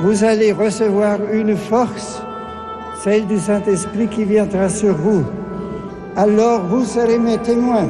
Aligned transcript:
vous 0.00 0.24
allez 0.24 0.52
recevoir 0.52 1.18
une 1.32 1.56
force, 1.56 2.22
celle 2.96 3.26
du 3.26 3.38
Saint-Esprit 3.38 4.08
qui 4.08 4.24
viendra 4.24 4.68
sur 4.68 4.94
vous. 4.94 5.24
Alors 6.16 6.62
vous 6.64 6.84
serez 6.84 7.18
mes 7.18 7.38
témoins. 7.38 7.88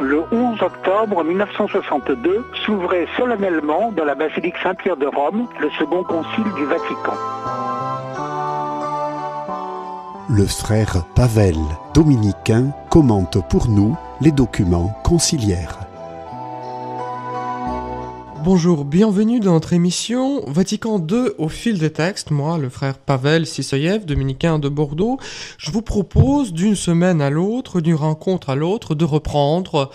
Le 0.00 0.22
11 0.30 0.62
octobre 0.62 1.24
1962 1.24 2.44
s'ouvrait 2.64 3.08
solennellement 3.16 3.92
dans 3.92 4.04
la 4.04 4.14
basilique 4.14 4.54
Saint-Pierre 4.62 4.96
de 4.96 5.06
Rome 5.06 5.48
le 5.60 5.70
second 5.70 6.04
concile 6.04 6.52
du 6.54 6.64
Vatican. 6.66 7.14
Le 10.30 10.44
frère 10.46 11.04
Pavel, 11.14 11.56
dominicain, 11.94 12.70
commente 12.90 13.38
pour 13.48 13.68
nous 13.68 13.96
les 14.20 14.30
documents 14.30 14.94
conciliaires. 15.02 15.87
Bonjour, 18.50 18.86
bienvenue 18.86 19.40
dans 19.40 19.52
notre 19.52 19.74
émission 19.74 20.42
Vatican 20.46 21.06
II 21.06 21.32
au 21.36 21.50
fil 21.50 21.78
des 21.78 21.92
textes. 21.92 22.30
Moi, 22.30 22.56
le 22.56 22.70
frère 22.70 22.96
Pavel 22.96 23.46
Sisoyev, 23.46 24.06
dominicain 24.06 24.58
de 24.58 24.70
Bordeaux, 24.70 25.18
je 25.58 25.70
vous 25.70 25.82
propose 25.82 26.54
d'une 26.54 26.74
semaine 26.74 27.20
à 27.20 27.28
l'autre, 27.28 27.82
d'une 27.82 27.94
rencontre 27.94 28.48
à 28.48 28.54
l'autre, 28.56 28.94
de 28.94 29.04
reprendre 29.04 29.90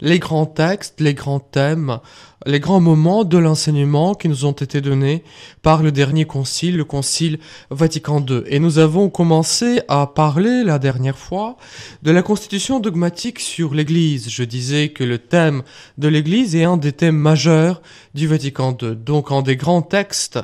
les 0.00 0.18
grands 0.18 0.46
textes, 0.46 1.02
les 1.02 1.12
grands 1.12 1.38
thèmes, 1.38 1.98
les 2.48 2.60
grands 2.60 2.80
moments 2.80 3.24
de 3.24 3.36
l'enseignement 3.36 4.14
qui 4.14 4.26
nous 4.26 4.46
ont 4.46 4.52
été 4.52 4.80
donnés 4.80 5.22
par 5.60 5.82
le 5.82 5.92
dernier 5.92 6.24
concile, 6.24 6.78
le 6.78 6.84
concile 6.84 7.38
Vatican 7.70 8.24
II. 8.26 8.42
Et 8.46 8.58
nous 8.58 8.78
avons 8.78 9.10
commencé 9.10 9.82
à 9.86 10.06
parler 10.06 10.64
la 10.64 10.78
dernière 10.78 11.18
fois 11.18 11.58
de 12.02 12.10
la 12.10 12.22
constitution 12.22 12.80
dogmatique 12.80 13.38
sur 13.38 13.74
l'Église. 13.74 14.30
Je 14.30 14.44
disais 14.44 14.88
que 14.88 15.04
le 15.04 15.18
thème 15.18 15.62
de 15.98 16.08
l'Église 16.08 16.56
est 16.56 16.64
un 16.64 16.78
des 16.78 16.92
thèmes 16.92 17.18
majeurs 17.18 17.82
du 18.14 18.26
Vatican 18.26 18.74
II. 18.80 18.96
Donc 18.96 19.30
un 19.30 19.42
des 19.42 19.56
grands 19.56 19.82
textes 19.82 20.38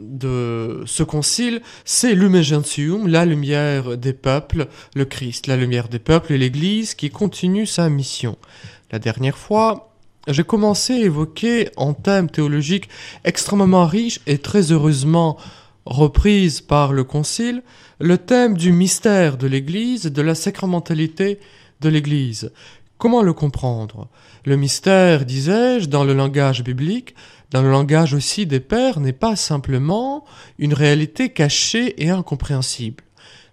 de 0.00 0.82
ce 0.84 1.04
concile, 1.04 1.62
c'est 1.84 2.16
Lumen 2.16 2.42
Gentium, 2.42 3.06
la 3.06 3.24
lumière 3.24 3.96
des 3.96 4.14
peuples, 4.14 4.66
le 4.96 5.04
Christ, 5.04 5.46
la 5.46 5.56
lumière 5.56 5.88
des 5.88 6.00
peuples 6.00 6.32
et 6.32 6.38
l'Église 6.38 6.96
qui 6.96 7.10
continue 7.10 7.66
sa 7.66 7.88
mission. 7.88 8.36
La 8.90 8.98
dernière 8.98 9.38
fois, 9.38 9.92
j'ai 10.28 10.44
commencé 10.44 10.94
à 10.94 11.04
évoquer 11.04 11.70
un 11.76 11.92
thème 11.92 12.30
théologique 12.30 12.88
extrêmement 13.24 13.86
riche 13.86 14.20
et 14.26 14.38
très 14.38 14.72
heureusement 14.72 15.36
reprise 15.84 16.60
par 16.60 16.92
le 16.92 17.04
Concile, 17.04 17.62
le 18.00 18.18
thème 18.18 18.56
du 18.56 18.72
mystère 18.72 19.36
de 19.36 19.46
l'Église, 19.46 20.04
de 20.04 20.22
la 20.22 20.34
sacramentalité 20.34 21.38
de 21.80 21.88
l'Église. 21.88 22.52
Comment 22.98 23.22
le 23.22 23.32
comprendre? 23.32 24.08
Le 24.44 24.56
mystère, 24.56 25.24
disais-je, 25.24 25.86
dans 25.86 26.02
le 26.02 26.14
langage 26.14 26.64
biblique, 26.64 27.14
dans 27.50 27.62
le 27.62 27.70
langage 27.70 28.14
aussi 28.14 28.46
des 28.46 28.60
pères, 28.60 29.00
n'est 29.00 29.12
pas 29.12 29.36
simplement 29.36 30.24
une 30.58 30.74
réalité 30.74 31.28
cachée 31.28 32.02
et 32.02 32.10
incompréhensible. 32.10 33.04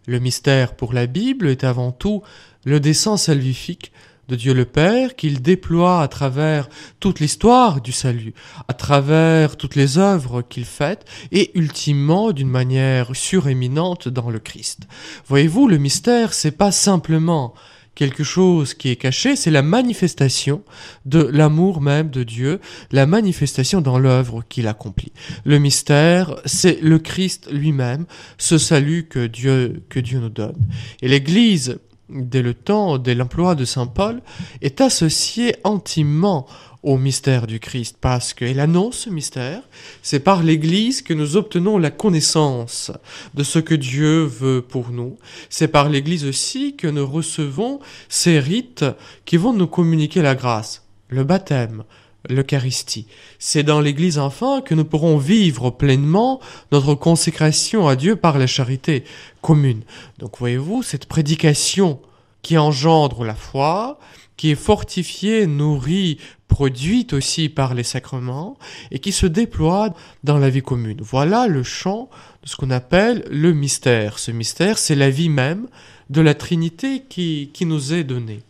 Le 0.08 0.19
mystère 0.19 0.75
pour 0.75 0.93
la 0.93 1.05
Bible 1.05 1.47
est 1.47 1.63
avant 1.63 1.91
tout 1.91 2.23
le 2.65 2.80
dessein 2.80 3.17
salvifique 3.17 3.91
de 4.27 4.35
Dieu 4.35 4.53
le 4.53 4.66
Père 4.66 5.16
qu'il 5.16 5.41
déploie 5.41 6.02
à 6.02 6.07
travers 6.07 6.69
toute 6.99 7.19
l'histoire 7.19 7.81
du 7.81 7.91
salut, 7.91 8.33
à 8.67 8.73
travers 8.73 9.57
toutes 9.57 9.75
les 9.75 9.97
œuvres 9.97 10.41
qu'il 10.41 10.65
fait, 10.65 11.05
et 11.31 11.52
ultimement 11.57 12.31
d'une 12.31 12.49
manière 12.49 13.15
suréminente 13.15 14.07
dans 14.07 14.30
le 14.30 14.39
Christ. 14.39 14.88
Voyez-vous, 15.27 15.67
le 15.67 15.77
mystère, 15.77 16.33
c'est 16.33 16.52
pas 16.52 16.71
simplement 16.71 17.53
quelque 17.95 18.23
chose 18.23 18.73
qui 18.73 18.89
est 18.89 18.95
caché, 18.95 19.35
c'est 19.35 19.52
la 19.52 19.61
manifestation 19.61 20.63
de 21.05 21.19
l'amour 21.19 21.81
même 21.81 22.09
de 22.09 22.23
Dieu, 22.23 22.59
la 22.91 23.05
manifestation 23.05 23.81
dans 23.81 23.99
l'œuvre 23.99 24.43
qu'il 24.47 24.67
accomplit. 24.67 25.11
Le 25.45 25.59
mystère, 25.59 26.35
c'est 26.45 26.81
le 26.81 26.99
Christ 26.99 27.49
lui-même, 27.52 28.05
ce 28.37 28.58
salut 28.58 29.08
que 29.08 29.27
Dieu, 29.27 29.83
que 29.89 29.99
Dieu 29.99 30.19
nous 30.19 30.30
donne. 30.30 30.58
Et 31.02 31.08
l'Église, 31.08 31.77
dès 32.09 32.41
le 32.41 32.53
temps, 32.53 32.97
dès 32.97 33.15
l'emploi 33.15 33.55
de 33.55 33.65
Saint 33.65 33.87
Paul, 33.87 34.21
est 34.61 34.81
associée 34.81 35.55
intimement 35.64 36.47
au 36.83 36.97
mystère 36.97 37.47
du 37.47 37.61
Christ, 37.61 37.97
parce 37.99 38.33
qu'elle 38.33 38.59
annonce 38.59 38.99
ce 38.99 39.09
mystère, 39.09 39.61
c'est 40.02 40.19
par 40.19 40.43
l'Église 40.43 41.02
que 41.02 41.13
nous 41.13 41.37
obtenons 41.37 41.77
la 41.77 41.92
connaissance 41.92 42.92
de 43.33 43.43
ce 43.43 43.59
que 43.59 43.73
Dieu 43.73 44.23
veut 44.23 44.61
pour 44.61 44.89
nous, 44.89 45.17
c'est 45.49 45.69
par 45.69 45.87
l'Église 45.87 46.25
aussi 46.25 46.75
que 46.75 46.87
nous 46.87 47.08
recevons 47.08 47.80
ces 48.09 48.37
rites 48.39 48.86
qui 49.23 49.37
vont 49.37 49.53
nous 49.53 49.67
communiquer 49.67 50.21
la 50.21 50.36
grâce, 50.36 50.86
le 51.08 51.23
baptême, 51.23 51.86
l'Eucharistie. 52.30 53.08
C'est 53.39 53.64
dans 53.64 53.82
l'Église 53.82 54.17
enfin 54.17 54.61
que 54.61 54.76
nous 54.76 54.86
pourrons 54.86 55.17
vivre 55.17 55.70
pleinement 55.70 56.39
notre 56.72 56.95
consécration 56.95 57.88
à 57.88 57.95
Dieu 57.95 58.16
par 58.16 58.38
la 58.38 58.48
charité 58.48 59.04
commune. 59.42 59.82
Donc 60.20 60.38
voyez-vous, 60.38 60.84
cette 60.84 61.06
prédication 61.06 62.00
qui 62.42 62.58
engendre 62.58 63.23
la 63.23 63.36
foi, 63.36 64.00
qui 64.38 64.52
est 64.52 64.56
fortifiée, 64.56 65.48
nourrie, 65.48 66.17
produite 66.48 67.14
aussi 67.14 67.50
par 67.50 67.73
les 67.73 67.84
sacrements, 67.84 68.58
et 68.92 69.00
qui 69.00 69.11
se 69.11 69.26
déploie 69.26 69.94
dans 70.23 70.38
la 70.38 70.50
vie 70.50 70.61
commune. 70.61 71.02
Voilà 71.02 71.48
le 71.48 71.64
champ 71.64 72.10
de 72.44 72.50
ce 72.50 72.55
qu'on 72.55 72.70
appelle 72.70 73.26
le 73.32 73.54
mystère. 73.54 74.20
Ce 74.20 74.32
mystère, 74.32 74.78
c'est 74.78 74.95
la 74.95 75.10
vie 75.10 75.30
même 75.30 75.67
de 76.09 76.21
la 76.21 76.33
Trinité 76.33 77.03
qui, 77.08 77.49
qui 77.53 77.65
nous 77.65 77.93
est 77.93 78.03
donnée. 78.03 78.41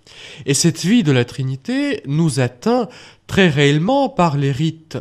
Et 0.46 0.54
cette 0.54 0.84
vie 0.84 1.04
de 1.04 1.12
la 1.12 1.26
Trinité 1.26 2.02
nous 2.06 2.40
atteint 2.40 2.88
très 3.28 3.50
réellement 3.50 4.10
par 4.10 4.38
les 4.38 4.52
rites 4.52 4.98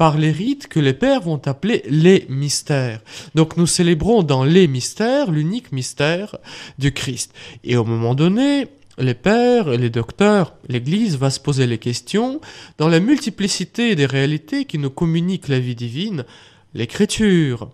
par 0.00 0.16
les 0.16 0.32
rites 0.32 0.66
que 0.66 0.80
les 0.80 0.94
pères 0.94 1.20
vont 1.20 1.42
appeler 1.46 1.82
les 1.86 2.24
mystères. 2.30 3.02
Donc 3.34 3.58
nous 3.58 3.66
célébrons 3.66 4.22
dans 4.22 4.44
les 4.44 4.66
mystères 4.66 5.30
l'unique 5.30 5.72
mystère 5.72 6.36
du 6.78 6.90
Christ. 6.92 7.34
Et 7.64 7.76
au 7.76 7.84
moment 7.84 8.14
donné, 8.14 8.68
les 8.96 9.12
pères, 9.12 9.68
les 9.68 9.90
docteurs, 9.90 10.54
l'Église 10.68 11.18
va 11.18 11.28
se 11.28 11.38
poser 11.38 11.66
les 11.66 11.76
questions 11.76 12.40
dans 12.78 12.88
la 12.88 12.98
multiplicité 12.98 13.94
des 13.94 14.06
réalités 14.06 14.64
qui 14.64 14.78
nous 14.78 14.88
communiquent 14.88 15.48
la 15.48 15.58
vie 15.58 15.74
divine, 15.74 16.24
l'écriture, 16.72 17.70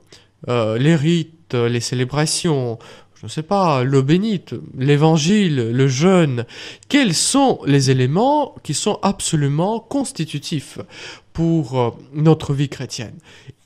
euh, 0.48 0.78
les 0.78 0.97
rites, 0.97 1.54
les 1.54 1.78
célébrations, 1.78 2.81
je 3.19 3.25
ne 3.25 3.31
sais 3.31 3.43
pas, 3.43 3.82
l'eau 3.82 4.03
bénite, 4.03 4.54
l'évangile, 4.77 5.71
le 5.72 5.88
jeûne, 5.88 6.44
quels 6.88 7.15
sont 7.15 7.60
les 7.65 7.91
éléments 7.91 8.54
qui 8.62 8.75
sont 8.75 8.99
absolument 9.03 9.81
constitutifs 9.81 10.78
pour 11.32 11.81
euh, 11.81 11.91
notre 12.12 12.53
vie 12.53 12.69
chrétienne? 12.69 13.16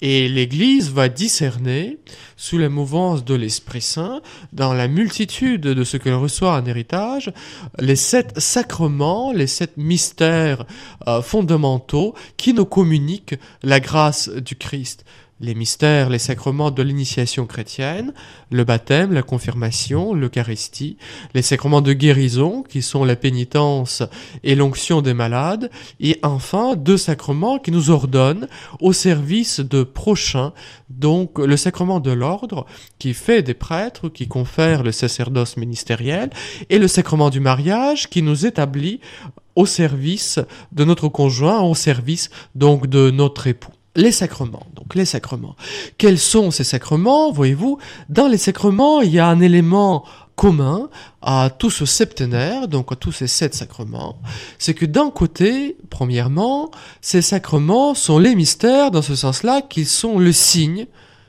Et 0.02 0.28
l'Église 0.28 0.92
va 0.92 1.08
discerner, 1.08 1.98
sous 2.36 2.58
la 2.58 2.68
mouvance 2.68 3.24
de 3.24 3.34
l'Esprit 3.34 3.82
Saint, 3.82 4.22
dans 4.52 4.72
la 4.72 4.86
multitude 4.86 5.62
de 5.62 5.84
ce 5.84 5.96
qu'elle 5.96 6.14
reçoit 6.14 6.54
en 6.54 6.64
héritage, 6.64 7.32
les 7.80 7.96
sept 7.96 8.38
sacrements, 8.38 9.32
les 9.32 9.48
sept 9.48 9.76
mystères 9.76 10.64
euh, 11.08 11.22
fondamentaux 11.22 12.14
qui 12.36 12.54
nous 12.54 12.66
communiquent 12.66 13.38
la 13.64 13.80
grâce 13.80 14.28
du 14.28 14.54
Christ 14.54 15.04
les 15.40 15.54
mystères, 15.54 16.10
les 16.10 16.18
sacrements 16.18 16.70
de 16.70 16.82
l'initiation 16.82 17.46
chrétienne, 17.46 18.12
le 18.50 18.64
baptême, 18.64 19.12
la 19.12 19.22
confirmation, 19.22 20.12
l'Eucharistie, 20.12 20.98
les 21.34 21.42
sacrements 21.42 21.80
de 21.80 21.94
guérison 21.94 22.62
qui 22.62 22.82
sont 22.82 23.04
la 23.04 23.16
pénitence 23.16 24.02
et 24.44 24.54
l'onction 24.54 25.00
des 25.00 25.14
malades, 25.14 25.70
et 25.98 26.18
enfin 26.22 26.76
deux 26.76 26.98
sacrements 26.98 27.58
qui 27.58 27.70
nous 27.70 27.90
ordonnent 27.90 28.48
au 28.80 28.92
service 28.92 29.60
de 29.60 29.82
prochains, 29.82 30.52
donc 30.90 31.38
le 31.38 31.56
sacrement 31.56 32.00
de 32.00 32.10
l'ordre 32.10 32.66
qui 32.98 33.14
fait 33.14 33.42
des 33.42 33.54
prêtres, 33.54 34.10
qui 34.10 34.28
confère 34.28 34.82
le 34.82 34.92
sacerdoce 34.92 35.56
ministériel, 35.56 36.30
et 36.68 36.78
le 36.78 36.88
sacrement 36.88 37.30
du 37.30 37.40
mariage 37.40 38.10
qui 38.10 38.22
nous 38.22 38.44
établit 38.44 39.00
au 39.56 39.64
service 39.64 40.38
de 40.72 40.84
notre 40.84 41.08
conjoint, 41.08 41.62
au 41.62 41.74
service 41.74 42.30
donc 42.54 42.86
de 42.86 43.10
notre 43.10 43.46
époux 43.46 43.72
les 43.96 44.12
sacrements. 44.12 44.66
Donc 44.74 44.94
les 44.94 45.04
sacrements. 45.04 45.56
Quels 45.98 46.18
sont 46.18 46.50
ces 46.50 46.64
sacrements 46.64 47.32
Voyez-vous, 47.32 47.78
dans 48.08 48.28
les 48.28 48.38
sacrements, 48.38 49.00
il 49.00 49.10
y 49.10 49.18
a 49.18 49.26
un 49.26 49.40
élément 49.40 50.04
commun 50.36 50.88
à 51.20 51.50
tout 51.50 51.70
ce 51.70 51.84
septénaire, 51.84 52.66
donc 52.66 52.92
à 52.92 52.96
tous 52.96 53.12
ces 53.12 53.26
sept 53.26 53.54
sacrements, 53.54 54.22
c'est 54.58 54.72
que 54.72 54.86
d'un 54.86 55.10
côté, 55.10 55.76
premièrement, 55.90 56.70
ces 57.02 57.20
sacrements 57.20 57.94
sont 57.94 58.18
les 58.18 58.34
mystères 58.34 58.90
dans 58.90 59.02
ce 59.02 59.14
sens-là 59.14 59.60
qu'ils 59.60 59.86
sont 59.86 60.18
le 60.18 60.32
signe 60.32 60.86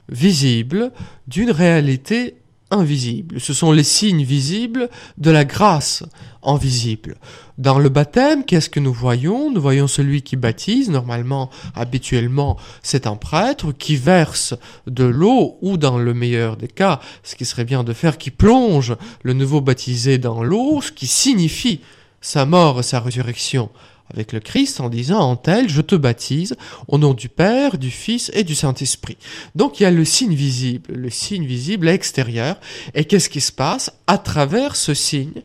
visible 0.08 0.94
d'une 1.28 1.52
réalité 1.52 2.41
invisible. 2.72 3.40
Ce 3.40 3.54
sont 3.54 3.72
les 3.72 3.84
signes 3.84 4.24
visibles 4.24 4.90
de 5.18 5.30
la 5.30 5.46
grâce 5.46 6.04
invisible. 6.44 7.18
Dans 7.58 7.78
le 7.78 7.90
baptême, 7.90 8.44
qu'est-ce 8.46 8.70
que 8.70 8.80
nous 8.80 8.94
voyons? 8.94 9.52
Nous 9.52 9.62
voyons 9.62 9.88
celui 9.88 10.24
qui 10.24 10.36
baptise, 10.36 10.90
normalement, 10.90 11.52
habituellement, 11.76 12.58
c'est 12.82 13.06
un 13.06 13.16
prêtre 13.16 13.72
qui 13.74 13.96
verse 13.96 14.56
de 14.88 15.04
l'eau, 15.04 15.58
ou 15.62 15.78
dans 15.78 16.00
le 16.00 16.14
meilleur 16.14 16.58
des 16.58 16.68
cas, 16.68 17.00
ce 17.24 17.36
qui 17.36 17.46
serait 17.46 17.66
bien 17.66 17.84
de 17.84 17.94
faire, 17.94 18.18
qui 18.18 18.32
plonge 18.32 18.96
le 19.22 19.34
nouveau 19.34 19.62
baptisé 19.62 20.18
dans 20.18 20.42
l'eau, 20.42 20.82
ce 20.82 20.92
qui 20.92 21.08
signifie 21.08 21.82
sa 22.22 22.46
mort 22.46 22.80
et 22.80 22.84
sa 22.84 23.00
résurrection 23.00 23.70
avec 24.14 24.34
le 24.34 24.40
Christ 24.40 24.80
en 24.80 24.90
disant 24.90 25.20
en 25.20 25.36
tel, 25.36 25.70
je 25.70 25.82
te 25.82 25.96
baptise 25.96 26.56
au 26.88 26.98
nom 26.98 27.14
du 27.14 27.30
Père, 27.30 27.78
du 27.78 27.92
Fils 27.92 28.32
et 28.34 28.44
du 28.44 28.56
Saint-Esprit. 28.56 29.18
Donc 29.56 29.80
il 29.80 29.84
y 29.84 29.86
a 29.86 29.92
le 29.92 30.06
signe 30.06 30.34
visible, 30.34 30.94
le 30.94 31.10
signe 31.10 31.46
visible 31.46 31.90
extérieur. 31.90 32.60
Et 32.94 33.06
qu'est-ce 33.06 33.30
qui 33.30 33.42
se 33.42 33.52
passe 33.52 33.92
À 34.08 34.18
travers 34.18 34.76
ce 34.76 34.94
signe, 34.94 35.42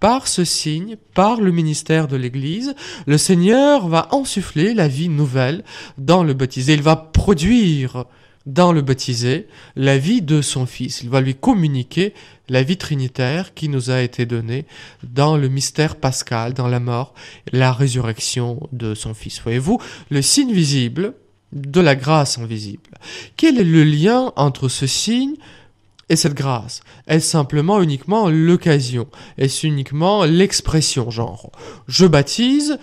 par 0.00 0.28
ce 0.28 0.44
signe, 0.44 0.96
par 1.14 1.40
le 1.40 1.52
ministère 1.52 2.08
de 2.08 2.16
l'Église, 2.16 2.74
le 3.06 3.18
Seigneur 3.18 3.86
va 3.86 4.08
ensuffler 4.12 4.74
la 4.74 4.88
vie 4.88 5.10
nouvelle 5.10 5.62
dans 5.98 6.24
le 6.24 6.32
baptisé. 6.32 6.72
Il 6.74 6.82
va 6.82 6.96
produire 6.96 8.06
dans 8.46 8.72
le 8.72 8.82
baptisé 8.82 9.46
la 9.76 9.98
vie 9.98 10.22
de 10.22 10.42
son 10.42 10.66
Fils. 10.66 11.02
Il 11.02 11.10
va 11.10 11.20
lui 11.20 11.34
communiquer 11.34 12.14
la 12.48 12.62
vie 12.62 12.76
trinitaire 12.76 13.54
qui 13.54 13.68
nous 13.68 13.90
a 13.90 14.00
été 14.00 14.26
donnée 14.26 14.66
dans 15.02 15.36
le 15.36 15.48
mystère 15.48 15.96
pascal, 15.96 16.54
dans 16.54 16.68
la 16.68 16.80
mort, 16.80 17.14
la 17.52 17.72
résurrection 17.72 18.68
de 18.72 18.94
son 18.94 19.14
Fils. 19.14 19.40
Voyez-vous, 19.42 19.78
le 20.10 20.22
signe 20.22 20.52
visible 20.52 21.14
de 21.52 21.80
la 21.80 21.96
grâce 21.96 22.38
invisible. 22.38 22.90
Quel 23.36 23.58
est 23.58 23.64
le 23.64 23.84
lien 23.84 24.32
entre 24.36 24.68
ce 24.68 24.86
signe 24.86 25.34
et 26.08 26.16
cette 26.16 26.34
grâce? 26.34 26.80
Est-ce 27.06 27.28
simplement 27.28 27.82
uniquement 27.82 28.28
l'occasion? 28.30 29.06
Est-ce 29.36 29.66
uniquement 29.66 30.24
l'expression, 30.24 31.10
genre 31.10 31.50
je 31.88 32.06
baptise 32.06 32.78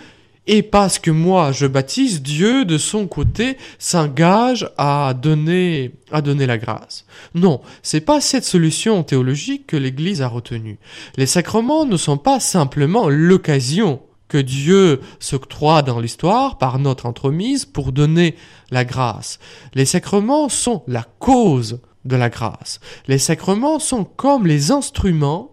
et 0.48 0.62
parce 0.62 0.98
que 0.98 1.10
moi 1.10 1.52
je 1.52 1.66
baptise, 1.66 2.22
Dieu 2.22 2.64
de 2.64 2.78
son 2.78 3.06
côté 3.06 3.56
s'engage 3.78 4.68
à 4.78 5.14
donner 5.14 5.92
à 6.10 6.22
donner 6.22 6.46
la 6.46 6.56
grâce. 6.58 7.04
Non, 7.34 7.60
c'est 7.82 8.00
pas 8.00 8.20
cette 8.20 8.44
solution 8.44 9.02
théologique 9.04 9.66
que 9.66 9.76
l'Église 9.76 10.22
a 10.22 10.28
retenue. 10.28 10.78
Les 11.16 11.26
sacrements 11.26 11.84
ne 11.84 11.98
sont 11.98 12.16
pas 12.16 12.40
simplement 12.40 13.10
l'occasion 13.10 14.00
que 14.28 14.38
Dieu 14.38 15.00
s'octroie 15.20 15.82
dans 15.82 16.00
l'histoire 16.00 16.58
par 16.58 16.78
notre 16.78 17.06
entremise 17.06 17.66
pour 17.66 17.92
donner 17.92 18.34
la 18.70 18.84
grâce. 18.84 19.38
Les 19.74 19.86
sacrements 19.86 20.48
sont 20.48 20.82
la 20.86 21.04
cause 21.18 21.80
de 22.04 22.16
la 22.16 22.30
grâce. 22.30 22.80
Les 23.06 23.18
sacrements 23.18 23.78
sont 23.78 24.04
comme 24.04 24.46
les 24.46 24.70
instruments 24.70 25.52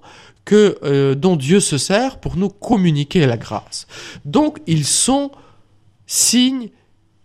euh, 0.53 1.15
dont 1.15 1.36
Dieu 1.36 1.59
se 1.59 1.77
sert 1.77 2.19
pour 2.19 2.38
nous 2.38 2.50
communiquer 2.50 3.25
la 3.25 3.38
grâce. 3.38 3.88
Donc 4.25 4.59
ils 4.68 4.86
sont 4.86 5.31
signes 6.06 6.69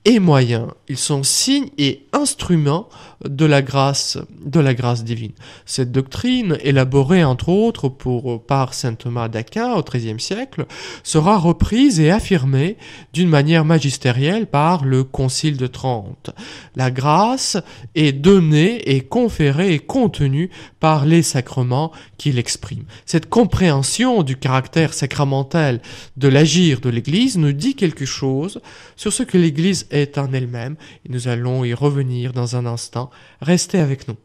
et 0.05 0.19
moyens. 0.19 0.69
Ils 0.89 0.99
sont 0.99 1.23
signes 1.23 1.71
et 1.79 2.07
instruments 2.13 2.89
de 3.25 3.45
la 3.45 3.63
grâce, 3.63 4.19
de 4.45 4.61
la 4.61 4.75
grâce 4.75 5.05
divine. 5.05 5.33
Cette 5.67 5.93
doctrine, 5.93 6.57
élaborée 6.63 7.23
entre 7.23 7.51
autres 7.51 7.89
pour, 7.89 8.43
par 8.45 8.73
saint 8.73 8.95
Thomas 8.95 9.29
d'Aquin 9.29 9.75
au 9.75 9.83
XIIIe 9.83 10.21
siècle, 10.21 10.67
sera 11.03 11.39
reprise 11.39 12.01
et 12.01 12.11
affirmée 12.11 12.77
d'une 13.13 13.29
manière 13.29 13.65
magistérielle 13.65 14.47
par 14.47 14.85
le 14.85 15.05
Concile 15.05 15.57
de 15.57 15.67
Trente. 15.67 16.31
La 16.77 16.91
grâce 16.91 17.59
est 17.95 18.13
donnée 18.13 18.77
et 18.91 19.03
conférée 19.03 19.75
et 19.75 19.79
contenue 19.79 20.51
par 20.79 21.05
les 21.05 21.23
sacrements 21.23 21.93
qui 22.17 22.33
l'expriment. 22.33 22.85
Cette 23.05 23.29
compréhension 23.29 24.23
du 24.23 24.37
caractère 24.37 24.95
sacramentel 24.95 25.81
de 26.17 26.29
l'agir 26.29 26.81
de 26.81 26.89
l'Église 26.89 27.37
nous 27.37 27.53
dit 27.53 27.75
quelque 27.75 28.07
chose 28.07 28.61
sur 28.97 29.13
ce 29.13 29.23
que 29.23 29.37
l'Église 29.39 29.87
est 29.91 30.19
en 30.19 30.33
elle-même, 30.33 30.77
nous 31.09 31.29
allons 31.29 31.65
y 31.65 31.75
revenir 31.75 32.33
dans 32.33 32.57
un 32.57 32.67
instant 32.67 33.10
Restez 33.41 33.81
avec 33.81 34.09
nous. 34.09 34.17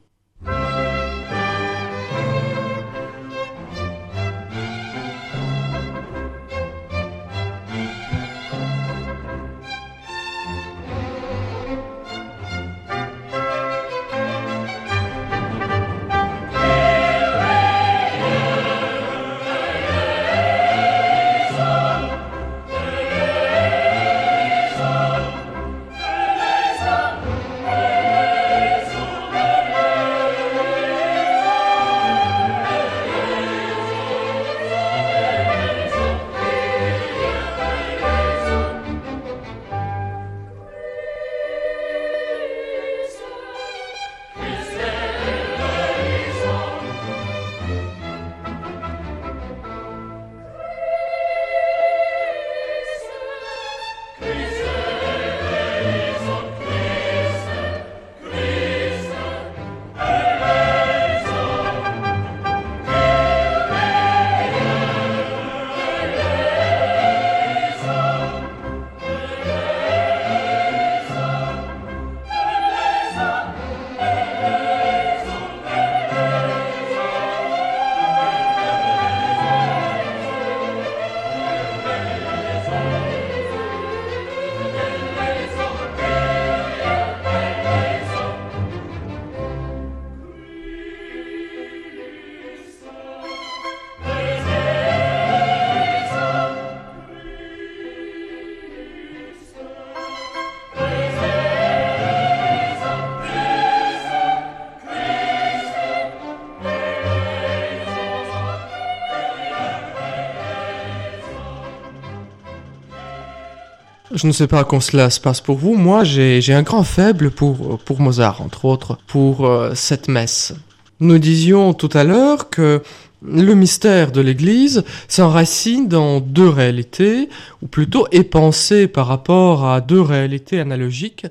Je 114.16 114.28
ne 114.28 114.32
sais 114.32 114.48
pas 114.48 114.64
comment 114.64 114.80
cela 114.80 115.10
se 115.10 115.20
passe 115.20 115.42
pour 115.42 115.58
vous. 115.58 115.76
Moi, 115.76 116.06
j'ai 116.06 116.54
un 116.54 116.64
grand 116.64 116.84
faible 116.84 117.32
pour, 117.32 117.80
pour 117.80 118.00
Mozart, 118.00 118.42
entre 118.42 118.64
autres, 118.64 118.98
pour 119.08 119.46
euh, 119.46 119.74
cette 119.76 120.08
messe. 120.08 120.54
Nous 121.02 121.20
disions 121.20 121.74
tout 121.74 121.90
à 121.92 122.06
l'heure 122.06 122.50
que 122.50 122.82
le 123.28 123.54
mystère 123.56 124.14
de 124.14 124.22
l'Église 124.22 124.86
s'enracine 125.10 125.90
dans 125.90 126.22
deux 126.22 126.48
réalités, 126.48 127.28
ou 127.62 127.68
plutôt 127.68 128.08
est 128.12 128.24
pensé 128.24 128.88
par 128.88 129.08
rapport 129.08 129.66
à 129.66 129.82
deux 129.82 130.00
réalités 130.00 130.62
analogiques, 130.62 131.26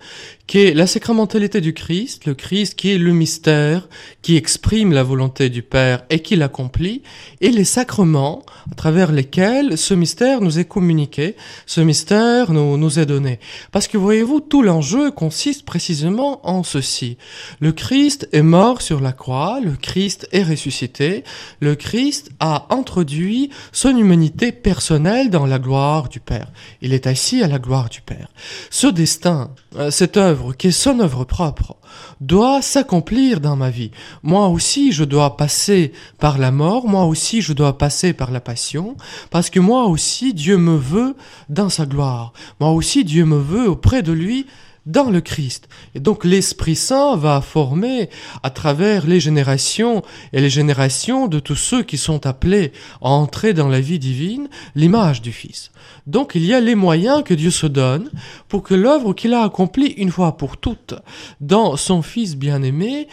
qui 0.46 0.58
est 0.58 0.74
la 0.74 0.86
sacramentalité 0.86 1.60
du 1.60 1.72
Christ, 1.72 2.26
le 2.26 2.34
Christ 2.34 2.74
qui 2.74 2.90
est 2.90 2.98
le 2.98 3.12
mystère, 3.12 3.88
qui 4.20 4.36
exprime 4.36 4.92
la 4.92 5.02
volonté 5.02 5.48
du 5.48 5.62
Père 5.62 6.04
et 6.10 6.20
qui 6.20 6.36
l'accomplit, 6.36 7.02
et 7.40 7.50
les 7.50 7.64
sacrements 7.64 8.42
à 8.70 8.74
travers 8.74 9.10
lesquels 9.10 9.78
ce 9.78 9.94
mystère 9.94 10.42
nous 10.42 10.58
est 10.58 10.66
communiqué, 10.66 11.36
ce 11.66 11.80
mystère 11.80 12.52
nous, 12.52 12.98
est 12.98 13.06
donné. 13.06 13.40
Parce 13.72 13.88
que 13.88 13.96
voyez-vous, 13.96 14.40
tout 14.40 14.62
l'enjeu 14.62 15.10
consiste 15.10 15.64
précisément 15.64 16.46
en 16.46 16.62
ceci. 16.62 17.16
Le 17.60 17.72
Christ 17.72 18.28
est 18.32 18.42
mort 18.42 18.82
sur 18.82 19.00
la 19.00 19.12
croix, 19.12 19.60
le 19.62 19.72
Christ 19.72 20.28
est 20.32 20.42
ressuscité, 20.42 21.24
le 21.60 21.74
Christ 21.74 22.30
a 22.40 22.66
introduit 22.70 23.50
son 23.72 23.96
humanité 23.96 24.52
personnelle 24.52 25.30
dans 25.30 25.46
la 25.46 25.58
gloire 25.58 26.08
du 26.08 26.20
Père. 26.20 26.52
Il 26.82 26.92
est 26.92 27.06
assis 27.06 27.42
à 27.42 27.48
la 27.48 27.58
gloire 27.58 27.88
du 27.88 28.02
Père. 28.02 28.28
Ce 28.70 28.86
destin, 28.86 29.50
cette 29.90 30.16
œuvre 30.16 30.52
qui 30.52 30.68
est 30.68 30.72
son 30.72 31.00
œuvre 31.00 31.24
propre, 31.24 31.76
doit 32.20 32.62
s'accomplir 32.62 33.40
dans 33.40 33.56
ma 33.56 33.70
vie. 33.70 33.90
Moi 34.22 34.48
aussi, 34.48 34.92
je 34.92 35.04
dois 35.04 35.36
passer 35.36 35.92
par 36.18 36.38
la 36.38 36.50
mort, 36.50 36.86
moi 36.86 37.04
aussi, 37.04 37.42
je 37.42 37.52
dois 37.52 37.76
passer 37.78 38.12
par 38.12 38.30
la 38.30 38.40
passion, 38.40 38.96
parce 39.30 39.50
que 39.50 39.60
moi 39.60 39.86
aussi, 39.86 40.34
Dieu 40.34 40.56
me 40.56 40.76
veut 40.76 41.16
dans 41.48 41.68
sa 41.68 41.86
gloire. 41.86 42.32
Moi 42.60 42.70
aussi, 42.70 43.04
Dieu 43.04 43.24
me 43.24 43.38
veut 43.38 43.68
auprès 43.68 44.02
de 44.02 44.12
lui 44.12 44.46
dans 44.86 45.10
le 45.10 45.20
Christ. 45.20 45.68
Et 45.94 46.00
donc 46.00 46.24
l'Esprit 46.24 46.76
Saint 46.76 47.16
va 47.16 47.40
former 47.40 48.10
à 48.42 48.50
travers 48.50 49.06
les 49.06 49.20
générations 49.20 50.02
et 50.32 50.40
les 50.40 50.50
générations 50.50 51.26
de 51.26 51.38
tous 51.38 51.56
ceux 51.56 51.82
qui 51.82 51.96
sont 51.96 52.26
appelés 52.26 52.72
à 53.00 53.08
entrer 53.08 53.54
dans 53.54 53.68
la 53.68 53.80
vie 53.80 53.98
divine 53.98 54.48
l'image 54.74 55.22
du 55.22 55.32
Fils. 55.32 55.70
Donc 56.06 56.32
il 56.34 56.44
y 56.44 56.54
a 56.54 56.60
les 56.60 56.74
moyens 56.74 57.22
que 57.24 57.34
Dieu 57.34 57.50
se 57.50 57.66
donne 57.66 58.10
pour 58.48 58.62
que 58.62 58.74
l'œuvre 58.74 59.14
qu'il 59.14 59.34
a 59.34 59.42
accomplie 59.42 59.94
une 59.96 60.10
fois 60.10 60.36
pour 60.36 60.56
toutes 60.56 60.94
dans 61.40 61.76
son 61.76 62.02
Fils 62.02 62.36
bien-aimé 62.36 63.08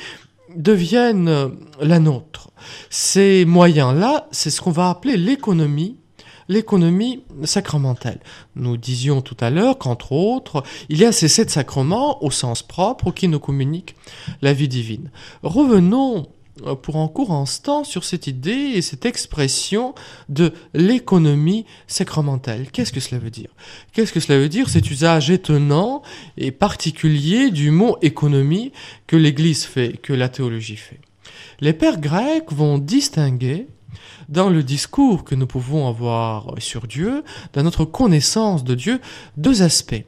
devienne 0.55 1.51
la 1.79 1.99
nôtre. 1.99 2.49
Ces 2.89 3.45
moyens-là, 3.45 4.27
c'est 4.31 4.49
ce 4.49 4.61
qu'on 4.61 4.71
va 4.71 4.89
appeler 4.89 5.17
l'économie 5.17 5.97
l'économie 6.51 7.23
sacramentale. 7.43 8.19
Nous 8.55 8.77
disions 8.77 9.21
tout 9.21 9.37
à 9.39 9.49
l'heure 9.49 9.77
qu'entre 9.77 10.11
autres, 10.11 10.63
il 10.89 10.99
y 10.99 11.05
a 11.05 11.11
ces 11.11 11.29
sept 11.29 11.49
sacrements 11.49 12.23
au 12.23 12.29
sens 12.29 12.61
propre 12.61 13.11
qui 13.11 13.27
nous 13.27 13.39
communiquent 13.39 13.95
la 14.41 14.53
vie 14.53 14.67
divine. 14.67 15.11
Revenons 15.43 16.27
euh, 16.65 16.75
pour 16.75 16.97
un 16.97 17.07
court 17.07 17.31
instant 17.31 17.85
sur 17.85 18.03
cette 18.03 18.27
idée 18.27 18.73
et 18.75 18.81
cette 18.81 19.05
expression 19.05 19.95
de 20.27 20.51
l'économie 20.73 21.65
sacramentale. 21.87 22.67
Qu'est-ce 22.71 22.91
que 22.91 22.99
cela 22.99 23.19
veut 23.21 23.29
dire? 23.29 23.49
Qu'est-ce 23.93 24.11
que 24.11 24.19
cela 24.19 24.37
veut 24.37 24.49
dire? 24.49 24.69
Cet 24.69 24.91
usage 24.91 25.29
étonnant 25.29 26.01
et 26.37 26.51
particulier 26.51 27.49
du 27.49 27.71
mot 27.71 27.97
économie 28.01 28.73
que 29.07 29.15
l'Église 29.15 29.63
fait, 29.63 29.93
que 30.01 30.11
la 30.11 30.27
théologie 30.27 30.75
fait. 30.75 30.99
Les 31.61 31.73
pères 31.73 31.99
grecs 31.99 32.51
vont 32.51 32.77
distinguer 32.77 33.67
dans 34.31 34.49
le 34.49 34.63
discours 34.63 35.23
que 35.23 35.35
nous 35.35 35.45
pouvons 35.45 35.87
avoir 35.87 36.55
sur 36.57 36.87
Dieu, 36.87 37.23
dans 37.53 37.63
notre 37.63 37.85
connaissance 37.85 38.63
de 38.63 38.73
Dieu, 38.73 38.99
deux 39.37 39.61
aspects. 39.61 40.03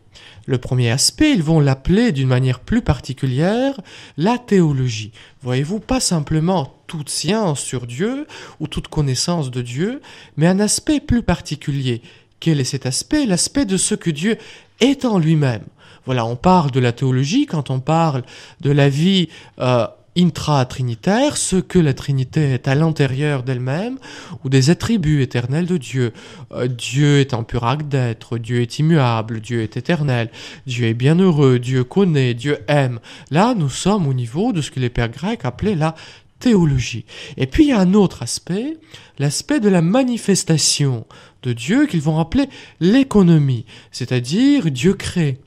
Le 0.45 0.57
premier 0.57 0.89
aspect, 0.89 1.31
ils 1.31 1.43
vont 1.43 1.59
l'appeler 1.59 2.11
d'une 2.11 2.27
manière 2.27 2.59
plus 2.59 2.81
particulière 2.81 3.79
la 4.17 4.37
théologie. 4.37 5.11
Voyez-vous, 5.41 5.79
pas 5.79 5.99
simplement 5.99 6.73
toute 6.87 7.09
science 7.09 7.61
sur 7.61 7.85
Dieu 7.85 8.27
ou 8.59 8.67
toute 8.67 8.87
connaissance 8.87 9.51
de 9.51 9.61
Dieu, 9.61 10.01
mais 10.37 10.47
un 10.47 10.59
aspect 10.59 10.99
plus 10.99 11.23
particulier. 11.23 12.01
Quel 12.39 12.59
est 12.59 12.65
cet 12.65 12.85
aspect? 12.85 13.25
L'aspect 13.25 13.65
de 13.65 13.77
ce 13.77 13.95
que 13.95 14.09
Dieu 14.09 14.37
est 14.79 15.05
en 15.05 15.17
lui-même. 15.17 15.63
Voilà, 16.05 16.25
on 16.25 16.35
parle 16.35 16.71
de 16.71 16.81
la 16.81 16.91
théologie 16.91 17.45
quand 17.45 17.69
on 17.69 17.79
parle 17.79 18.23
de 18.59 18.71
la 18.71 18.89
vie 18.89 19.29
euh, 19.59 19.87
intra-trinitaire, 20.17 21.37
ce 21.37 21.55
que 21.55 21.79
la 21.79 21.93
Trinité 21.93 22.53
est 22.53 22.67
à 22.67 22.75
l'intérieur 22.75 23.43
d'elle-même, 23.43 23.97
ou 24.43 24.49
des 24.49 24.69
attributs 24.69 25.21
éternels 25.21 25.65
de 25.65 25.77
Dieu. 25.77 26.13
Euh, 26.51 26.67
Dieu 26.67 27.19
est 27.19 27.33
un 27.33 27.43
pur 27.43 27.63
acte 27.63 27.87
d'être, 27.87 28.37
Dieu 28.37 28.61
est 28.61 28.79
immuable, 28.79 29.41
Dieu 29.41 29.61
est 29.61 29.77
éternel, 29.77 30.29
Dieu 30.67 30.87
est 30.87 30.93
bienheureux, 30.93 31.59
Dieu 31.59 31.83
connaît, 31.83 32.33
Dieu 32.33 32.59
aime. 32.67 32.99
Là, 33.31 33.53
nous 33.55 33.69
sommes 33.69 34.07
au 34.07 34.13
niveau 34.13 34.53
de 34.53 34.61
ce 34.61 34.71
que 34.71 34.79
les 34.79 34.89
pères 34.89 35.09
grecs 35.09 35.45
appelaient 35.45 35.75
la 35.75 35.95
théologie. 36.39 37.05
Et 37.37 37.47
puis 37.47 37.65
il 37.65 37.69
y 37.69 37.73
a 37.73 37.79
un 37.79 37.93
autre 37.93 38.21
aspect, 38.21 38.77
l'aspect 39.17 39.59
de 39.59 39.69
la 39.69 39.81
manifestation 39.81 41.05
de 41.41 41.53
Dieu 41.53 41.85
qu'ils 41.87 42.01
vont 42.01 42.19
appeler 42.19 42.47
l'économie, 42.79 43.65
c'est-à-dire 43.91 44.69
Dieu 44.69 44.93
crée. 44.93 45.39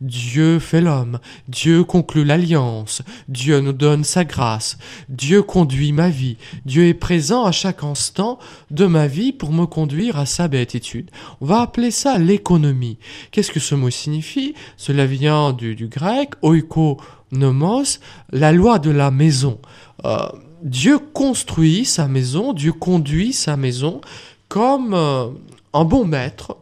Dieu 0.00 0.58
fait 0.58 0.80
l'homme, 0.80 1.18
Dieu 1.48 1.84
conclut 1.84 2.24
l'alliance, 2.24 3.02
Dieu 3.28 3.60
nous 3.60 3.72
donne 3.72 4.04
sa 4.04 4.24
grâce, 4.24 4.78
Dieu 5.08 5.42
conduit 5.42 5.92
ma 5.92 6.08
vie, 6.08 6.36
Dieu 6.64 6.86
est 6.86 6.94
présent 6.94 7.44
à 7.44 7.52
chaque 7.52 7.84
instant 7.84 8.38
de 8.70 8.86
ma 8.86 9.06
vie 9.06 9.32
pour 9.32 9.52
me 9.52 9.66
conduire 9.66 10.18
à 10.18 10.26
sa 10.26 10.48
béatitude. 10.48 11.10
On 11.40 11.46
va 11.46 11.60
appeler 11.60 11.90
ça 11.90 12.18
l'économie. 12.18 12.98
Qu'est-ce 13.30 13.52
que 13.52 13.60
ce 13.60 13.74
mot 13.74 13.90
signifie? 13.90 14.54
Cela 14.76 15.06
vient 15.06 15.52
du, 15.52 15.88
grec 15.88 16.30
oikonomos, 16.42 18.00
la 18.32 18.52
loi 18.52 18.78
de 18.78 18.90
la 18.90 19.10
maison. 19.10 19.58
Euh, 20.04 20.26
Dieu 20.62 20.98
construit 20.98 21.84
sa 21.84 22.08
maison, 22.08 22.52
Dieu 22.52 22.72
conduit 22.72 23.32
sa 23.32 23.56
maison 23.56 24.00
comme 24.48 24.94
euh, 24.94 25.28
un 25.72 25.84
bon 25.84 26.04
maître 26.04 26.56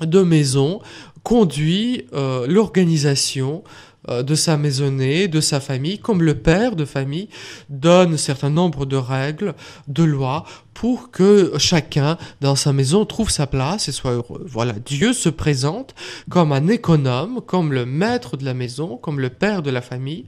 de 0.00 0.22
maison 0.22 0.80
conduit 1.28 2.06
euh, 2.14 2.46
l'organisation 2.48 3.62
euh, 4.08 4.22
de 4.22 4.34
sa 4.34 4.56
maisonnée, 4.56 5.28
de 5.28 5.42
sa 5.42 5.60
famille, 5.60 5.98
comme 5.98 6.22
le 6.22 6.38
père 6.38 6.74
de 6.74 6.86
famille 6.86 7.28
donne 7.68 8.14
un 8.14 8.16
certain 8.16 8.48
nombre 8.48 8.86
de 8.86 8.96
règles, 8.96 9.54
de 9.88 10.04
lois, 10.04 10.46
pour 10.72 11.10
que 11.10 11.52
chacun 11.58 12.16
dans 12.40 12.56
sa 12.56 12.72
maison 12.72 13.04
trouve 13.04 13.28
sa 13.28 13.46
place 13.46 13.88
et 13.88 13.92
soit 13.92 14.12
heureux. 14.12 14.42
Voilà, 14.48 14.72
Dieu 14.72 15.12
se 15.12 15.28
présente 15.28 15.94
comme 16.30 16.50
un 16.50 16.66
économe, 16.68 17.42
comme 17.44 17.74
le 17.74 17.84
maître 17.84 18.38
de 18.38 18.46
la 18.46 18.54
maison, 18.54 18.96
comme 18.96 19.20
le 19.20 19.28
père 19.28 19.60
de 19.60 19.70
la 19.70 19.82
famille, 19.82 20.24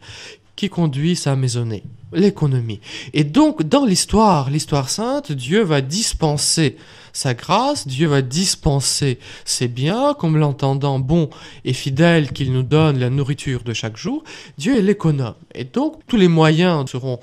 conduit 0.69 1.17
sa 1.17 1.37
maisonnée, 1.37 1.83
l'économie. 2.13 2.81
Et 3.15 3.25
donc, 3.25 3.63
dans 3.63 3.85
l'histoire, 3.85 4.51
l'histoire 4.51 4.91
sainte, 4.91 5.33
Dieu 5.33 5.63
va 5.63 5.81
dispenser 5.81 6.77
sa 7.13 7.35
grâce, 7.35 7.87
Dieu 7.87 8.07
va 8.07 8.23
dispenser 8.23 9.19
ses 9.45 9.69
biens, 9.69 10.15
comme 10.15 10.37
l'entendant 10.37 10.99
bon 10.99 11.31
et 11.65 11.73
fidèle 11.73 12.33
qu'il 12.33 12.53
nous 12.53 12.63
donne 12.63 12.99
la 12.99 13.11
nourriture 13.11 13.63
de 13.63 13.73
chaque 13.73 13.97
jour, 13.97 14.23
Dieu 14.59 14.79
est 14.79 14.83
l'économe. 14.83 15.35
Et 15.55 15.65
donc, 15.65 16.01
tous 16.07 16.17
les 16.17 16.29
moyens 16.29 16.91
seront 16.91 17.19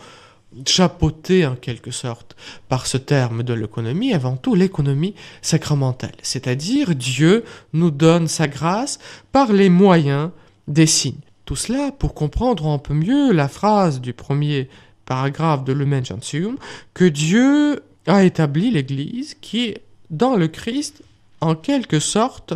chapeautés 0.65 1.45
en 1.45 1.55
quelque 1.55 1.91
sorte 1.91 2.35
par 2.67 2.87
ce 2.87 2.97
terme 2.97 3.43
de 3.43 3.53
l'économie, 3.53 4.13
avant 4.13 4.37
tout 4.37 4.55
l'économie 4.55 5.13
sacramentale. 5.41 6.15
C'est-à-dire, 6.21 6.95
Dieu 6.95 7.43
nous 7.73 7.91
donne 7.91 8.27
sa 8.27 8.47
grâce 8.47 8.99
par 9.31 9.51
les 9.51 9.69
moyens 9.69 10.31
des 10.67 10.87
signes. 10.87 11.15
Tout 11.47 11.55
cela 11.55 11.93
pour 11.93 12.13
comprendre 12.13 12.67
un 12.67 12.77
peu 12.77 12.93
mieux 12.93 13.31
la 13.31 13.47
phrase 13.47 14.01
du 14.01 14.11
premier 14.11 14.67
paragraphe 15.05 15.63
de 15.63 15.71
Lumen 15.71 16.03
que 16.93 17.05
Dieu 17.05 17.83
a 18.05 18.25
établi 18.25 18.69
l'Église 18.69 19.37
qui 19.39 19.67
est 19.67 19.81
dans 20.09 20.35
le 20.35 20.49
Christ 20.49 21.03
en 21.39 21.55
quelque 21.55 22.01
sorte 22.01 22.53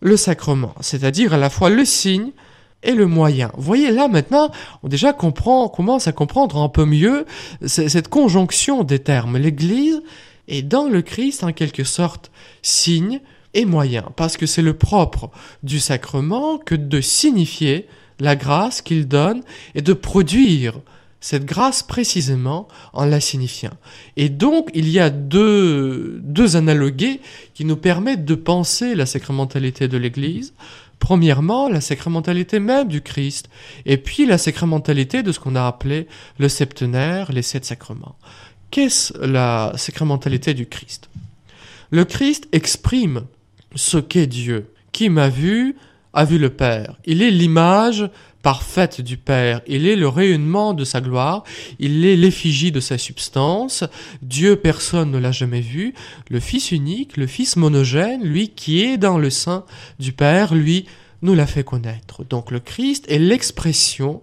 le 0.00 0.16
sacrement, 0.16 0.74
c'est-à-dire 0.80 1.34
à 1.34 1.36
la 1.36 1.50
fois 1.50 1.70
le 1.70 1.84
signe 1.84 2.32
et 2.82 2.94
le 2.94 3.06
moyen. 3.06 3.52
Vous 3.54 3.62
voyez 3.62 3.92
là 3.92 4.08
maintenant, 4.08 4.50
on 4.82 4.88
déjà 4.88 5.12
comprend, 5.12 5.68
commence 5.68 6.08
à 6.08 6.12
comprendre 6.12 6.56
un 6.56 6.68
peu 6.68 6.84
mieux 6.84 7.26
cette 7.64 8.08
conjonction 8.08 8.82
des 8.82 8.98
termes. 8.98 9.38
L'Église 9.38 10.02
est 10.48 10.62
dans 10.62 10.88
le 10.88 11.02
Christ 11.02 11.44
en 11.44 11.52
quelque 11.52 11.84
sorte 11.84 12.32
signe 12.60 13.20
et 13.54 13.66
moyen, 13.66 14.02
parce 14.16 14.36
que 14.36 14.46
c'est 14.46 14.62
le 14.62 14.76
propre 14.76 15.30
du 15.62 15.78
sacrement 15.78 16.58
que 16.58 16.74
de 16.74 17.00
signifier 17.00 17.86
la 18.22 18.36
grâce 18.36 18.80
qu'il 18.80 19.06
donne 19.08 19.42
et 19.74 19.82
de 19.82 19.92
produire 19.92 20.80
cette 21.20 21.44
grâce 21.44 21.82
précisément 21.82 22.68
en 22.92 23.04
la 23.04 23.20
signifiant. 23.20 23.74
Et 24.16 24.28
donc, 24.28 24.70
il 24.74 24.88
y 24.88 24.98
a 24.98 25.10
deux, 25.10 26.20
deux 26.22 26.56
analogues 26.56 27.18
qui 27.54 27.64
nous 27.64 27.76
permettent 27.76 28.24
de 28.24 28.34
penser 28.34 28.94
la 28.94 29.06
sacramentalité 29.06 29.88
de 29.88 29.98
l'Église. 29.98 30.54
Premièrement, 30.98 31.68
la 31.68 31.80
sacramentalité 31.80 32.60
même 32.60 32.88
du 32.88 33.02
Christ, 33.02 33.48
et 33.86 33.96
puis 33.96 34.24
la 34.24 34.38
sacramentalité 34.38 35.24
de 35.24 35.32
ce 35.32 35.40
qu'on 35.40 35.56
a 35.56 35.66
appelé 35.66 36.06
le 36.38 36.48
septenaire, 36.48 37.32
les 37.32 37.42
sept 37.42 37.64
sacrements. 37.64 38.16
Qu'est-ce 38.70 39.12
la 39.18 39.72
sacramentalité 39.76 40.54
du 40.54 40.66
Christ? 40.66 41.10
Le 41.90 42.04
Christ 42.04 42.48
exprime 42.52 43.22
ce 43.74 43.98
qu'est 43.98 44.28
Dieu. 44.28 44.70
Qui 44.92 45.08
m'a 45.08 45.28
vu 45.28 45.76
a 46.12 46.24
vu 46.24 46.38
le 46.38 46.50
Père. 46.50 46.96
Il 47.04 47.22
est 47.22 47.30
l'image 47.30 48.08
parfaite 48.42 49.00
du 49.00 49.16
Père. 49.16 49.62
Il 49.66 49.86
est 49.86 49.96
le 49.96 50.08
rayonnement 50.08 50.74
de 50.74 50.84
sa 50.84 51.00
gloire. 51.00 51.44
Il 51.78 52.04
est 52.04 52.16
l'effigie 52.16 52.72
de 52.72 52.80
sa 52.80 52.98
substance. 52.98 53.84
Dieu, 54.20 54.56
personne 54.56 55.10
ne 55.10 55.18
l'a 55.18 55.32
jamais 55.32 55.60
vu. 55.60 55.94
Le 56.28 56.40
Fils 56.40 56.72
unique, 56.72 57.16
le 57.16 57.26
Fils 57.26 57.56
monogène, 57.56 58.24
lui 58.24 58.48
qui 58.48 58.82
est 58.82 58.98
dans 58.98 59.18
le 59.18 59.30
sein 59.30 59.64
du 59.98 60.12
Père, 60.12 60.54
lui, 60.54 60.86
nous 61.22 61.34
l'a 61.34 61.46
fait 61.46 61.64
connaître. 61.64 62.24
Donc 62.24 62.50
le 62.50 62.60
Christ 62.60 63.06
est 63.08 63.20
l'expression 63.20 64.22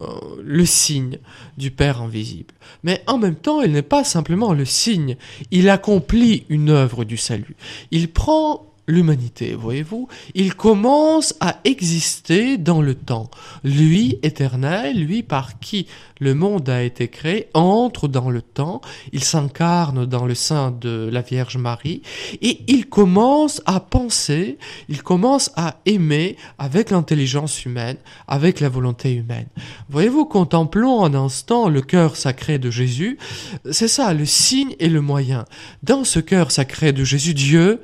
euh, 0.00 0.06
le 0.44 0.64
signe 0.64 1.18
du 1.56 1.70
Père 1.70 2.02
invisible. 2.02 2.54
Mais 2.84 3.02
en 3.06 3.18
même 3.18 3.34
temps, 3.34 3.62
il 3.62 3.72
n'est 3.72 3.82
pas 3.82 4.04
simplement 4.04 4.52
le 4.52 4.64
signe, 4.64 5.16
il 5.50 5.68
accomplit 5.70 6.44
une 6.48 6.70
œuvre 6.70 7.04
du 7.04 7.16
salut. 7.16 7.56
Il 7.90 8.12
prend 8.12 8.66
l'humanité, 8.86 9.54
voyez-vous, 9.54 10.08
il 10.34 10.54
commence 10.54 11.34
à 11.40 11.60
exister 11.64 12.56
dans 12.56 12.80
le 12.80 12.94
temps. 12.94 13.30
Lui, 13.64 14.18
éternel, 14.22 15.04
lui 15.04 15.22
par 15.22 15.58
qui 15.58 15.86
le 16.20 16.34
monde 16.34 16.68
a 16.68 16.82
été 16.82 17.08
créé, 17.08 17.48
entre 17.52 18.08
dans 18.08 18.30
le 18.30 18.40
temps, 18.40 18.80
il 19.12 19.22
s'incarne 19.22 20.06
dans 20.06 20.24
le 20.24 20.34
sein 20.34 20.70
de 20.70 21.10
la 21.12 21.20
Vierge 21.20 21.56
Marie, 21.56 22.02
et 22.40 22.60
il 22.68 22.88
commence 22.88 23.60
à 23.66 23.80
penser, 23.80 24.58
il 24.88 25.02
commence 25.02 25.50
à 25.56 25.76
aimer 25.84 26.36
avec 26.58 26.90
l'intelligence 26.90 27.64
humaine, 27.64 27.98
avec 28.28 28.60
la 28.60 28.68
volonté 28.68 29.12
humaine. 29.12 29.48
Voyez-vous, 29.90 30.24
contemplons 30.24 31.04
un 31.04 31.14
instant 31.14 31.68
le 31.68 31.82
cœur 31.82 32.16
sacré 32.16 32.58
de 32.58 32.70
Jésus, 32.70 33.18
c'est 33.70 33.88
ça, 33.88 34.14
le 34.14 34.24
signe 34.24 34.74
et 34.78 34.88
le 34.88 35.00
moyen. 35.00 35.44
Dans 35.82 36.04
ce 36.04 36.20
cœur 36.20 36.50
sacré 36.50 36.92
de 36.92 37.04
Jésus, 37.04 37.34
Dieu, 37.34 37.80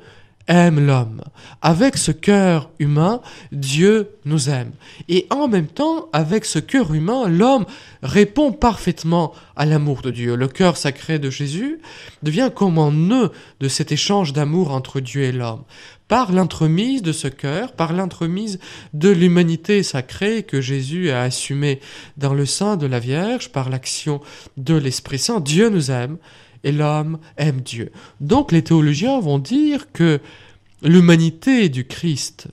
aime 0.47 0.85
l'homme. 0.85 1.21
Avec 1.61 1.97
ce 1.97 2.11
cœur 2.11 2.69
humain, 2.79 3.21
Dieu 3.51 4.09
nous 4.25 4.49
aime. 4.49 4.71
Et 5.07 5.27
en 5.29 5.47
même 5.47 5.67
temps, 5.67 6.09
avec 6.13 6.45
ce 6.45 6.59
cœur 6.59 6.93
humain, 6.93 7.27
l'homme 7.27 7.65
répond 8.01 8.51
parfaitement 8.51 9.33
à 9.55 9.65
l'amour 9.65 10.01
de 10.01 10.11
Dieu. 10.11 10.35
Le 10.35 10.47
cœur 10.47 10.77
sacré 10.77 11.19
de 11.19 11.29
Jésus 11.29 11.79
devient 12.21 12.51
comme 12.53 12.77
un 12.77 12.91
nœud 12.91 13.31
de 13.59 13.67
cet 13.67 13.91
échange 13.91 14.33
d'amour 14.33 14.71
entre 14.71 14.99
Dieu 14.99 15.23
et 15.23 15.31
l'homme. 15.31 15.63
Par 16.07 16.31
l'entremise 16.31 17.01
de 17.01 17.13
ce 17.13 17.27
cœur, 17.27 17.71
par 17.71 17.93
l'entremise 17.93 18.59
de 18.93 19.09
l'humanité 19.09 19.83
sacrée 19.83 20.43
que 20.43 20.61
Jésus 20.61 21.09
a 21.09 21.21
assumée 21.21 21.79
dans 22.17 22.33
le 22.33 22.45
sein 22.45 22.75
de 22.75 22.85
la 22.85 22.99
Vierge, 22.99 23.49
par 23.49 23.69
l'action 23.69 24.21
de 24.57 24.75
l'Esprit 24.75 25.19
Saint, 25.19 25.39
Dieu 25.39 25.69
nous 25.69 25.91
aime 25.91 26.17
et 26.63 26.71
l'homme 26.71 27.19
aime 27.37 27.61
Dieu. 27.61 27.91
Donc 28.21 28.51
les 28.51 28.63
théologiens 28.63 29.19
vont 29.19 29.39
dire 29.39 29.91
que 29.91 30.19
l'humanité 30.81 31.69
du 31.69 31.85
Christ 31.85 32.47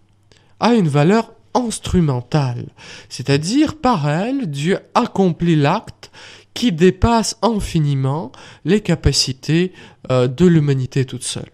a 0.61 0.75
une 0.75 0.89
valeur 0.89 1.33
instrumentale, 1.55 2.67
c'est-à-dire 3.09 3.77
par 3.77 4.09
elle, 4.09 4.49
Dieu 4.49 4.79
accomplit 4.95 5.57
l'acte 5.57 6.11
qui 6.55 6.73
dépasse 6.73 7.39
infiniment 7.43 8.33
les 8.65 8.81
capacités 8.81 9.73
euh, 10.11 10.29
de 10.29 10.47
l'humanité 10.47 11.05
toute 11.05 11.25
seule. 11.25 11.51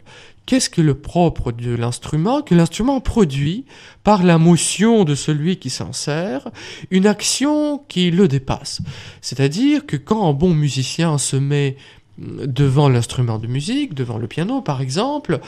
Qu'est-ce 0.47 0.71
que 0.71 0.81
le 0.81 0.95
propre 0.95 1.51
de 1.51 1.75
l'instrument? 1.75 2.41
Que 2.41 2.55
l'instrument 2.55 3.01
produit, 3.01 3.65
par 4.05 4.23
la 4.23 4.39
motion 4.39 5.03
de 5.03 5.17
celui 5.17 5.57
qui 5.57 5.71
s'en 5.71 5.93
sert, 5.93 6.49
une 6.93 7.09
action 7.09 7.79
qui 7.89 8.13
le 8.13 8.29
dépasse. 8.29 8.81
C'est-à-dire 9.21 9.87
que 9.87 9.97
quand 9.97 10.29
un 10.29 10.33
bon 10.33 10.55
musicien 10.55 11.19
se 11.19 11.35
met 11.35 11.77
devant 12.19 12.89
l'instrument 12.89 13.39
de 13.39 13.47
musique, 13.47 13.95
devant 13.95 14.19
le 14.19 14.27
piano 14.27 14.61
par 14.61 14.81
exemple, 14.81 15.41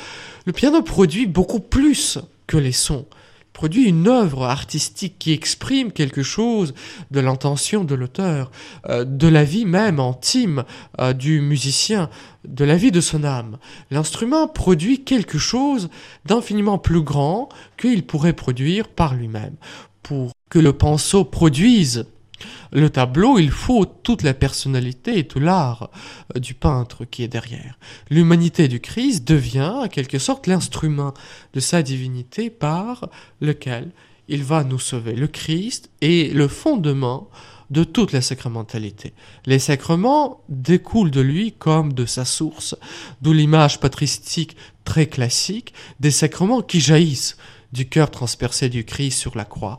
le 0.47 0.53
piano 0.53 0.83
produit 0.83 1.27
beaucoup 1.27 1.61
plus 1.61 2.19
que 2.47 2.57
les 2.57 2.73
sons, 2.73 3.07
produit 3.53 3.85
une 3.89 4.07
œuvre 4.07 4.45
artistique 4.45 5.17
qui 5.19 5.33
exprime 5.33 5.93
quelque 5.93 6.23
chose 6.23 6.75
de 7.11 7.21
l'intention 7.21 7.85
de 7.85 7.95
l'auteur, 7.95 8.51
euh, 8.89 9.05
de 9.05 9.29
la 9.29 9.45
vie 9.45 9.65
même 9.65 9.99
intime 9.99 10.65
euh, 11.01 11.13
du 11.13 11.41
musicien, 11.41 12.09
de 12.47 12.65
la 12.65 12.77
vie 12.77 12.93
de 12.93 13.01
son 13.01 13.25
âme. 13.25 13.59
L'instrument 13.91 14.47
produit 14.47 15.05
quelque 15.05 15.39
chose 15.39 15.91
d'infiniment 16.25 16.79
plus 16.79 17.03
grand 17.03 17.49
qu'il 17.77 18.07
pourrait 18.07 18.33
produire 18.33 18.89
par 18.89 19.15
lui-même. 19.15 19.57
Pour 20.03 20.31
que 20.51 20.59
le 20.59 20.73
pinceau 20.73 21.25
produise 21.25 22.07
le 22.73 22.91
tableau, 22.91 23.39
il 23.39 23.51
faut 23.51 23.85
toute 23.85 24.23
la 24.23 24.35
personnalité 24.35 25.19
et 25.19 25.27
tout 25.27 25.41
l'art 25.41 25.91
euh, 26.37 26.41
du 26.41 26.55
peintre 26.55 27.05
qui 27.05 27.23
est 27.23 27.29
derrière. 27.29 27.79
L'humanité 28.11 28.69
du 28.69 28.81
Christ 28.81 29.27
devient, 29.27 29.73
en 29.85 29.89
quelque 29.89 30.19
sorte, 30.19 30.47
l'instrument 30.47 31.15
de 31.55 31.61
sa 31.61 31.83
divinité 31.83 32.51
par 32.51 33.09
lequel 33.41 33.91
il 34.29 34.45
va 34.45 34.65
nous 34.65 34.79
sauver. 34.79 35.15
Le 35.15 35.27
Christ 35.27 35.91
est 36.01 36.35
le 36.35 36.49
fondement 36.49 37.31
de 37.71 37.85
toute 37.85 38.13
la 38.13 38.23
sacramentalité. 38.23 39.13
Les 39.47 39.59
sacrements 39.59 40.43
découlent 40.49 41.11
de 41.11 41.21
lui 41.21 41.53
comme 41.53 41.93
de 41.93 42.07
sa 42.07 42.25
source, 42.25 42.77
d'où 43.21 43.33
l'image 43.33 43.81
patristique 43.81 44.57
très 44.85 45.07
classique 45.07 45.75
des 46.01 46.11
sacrements 46.11 46.63
qui 46.63 46.81
jaillissent 46.81 47.37
du 47.73 47.89
cœur 47.89 48.11
transpercé 48.11 48.69
du 48.69 48.85
Christ 48.85 49.19
sur 49.19 49.37
la 49.37 49.45
croix. 49.45 49.77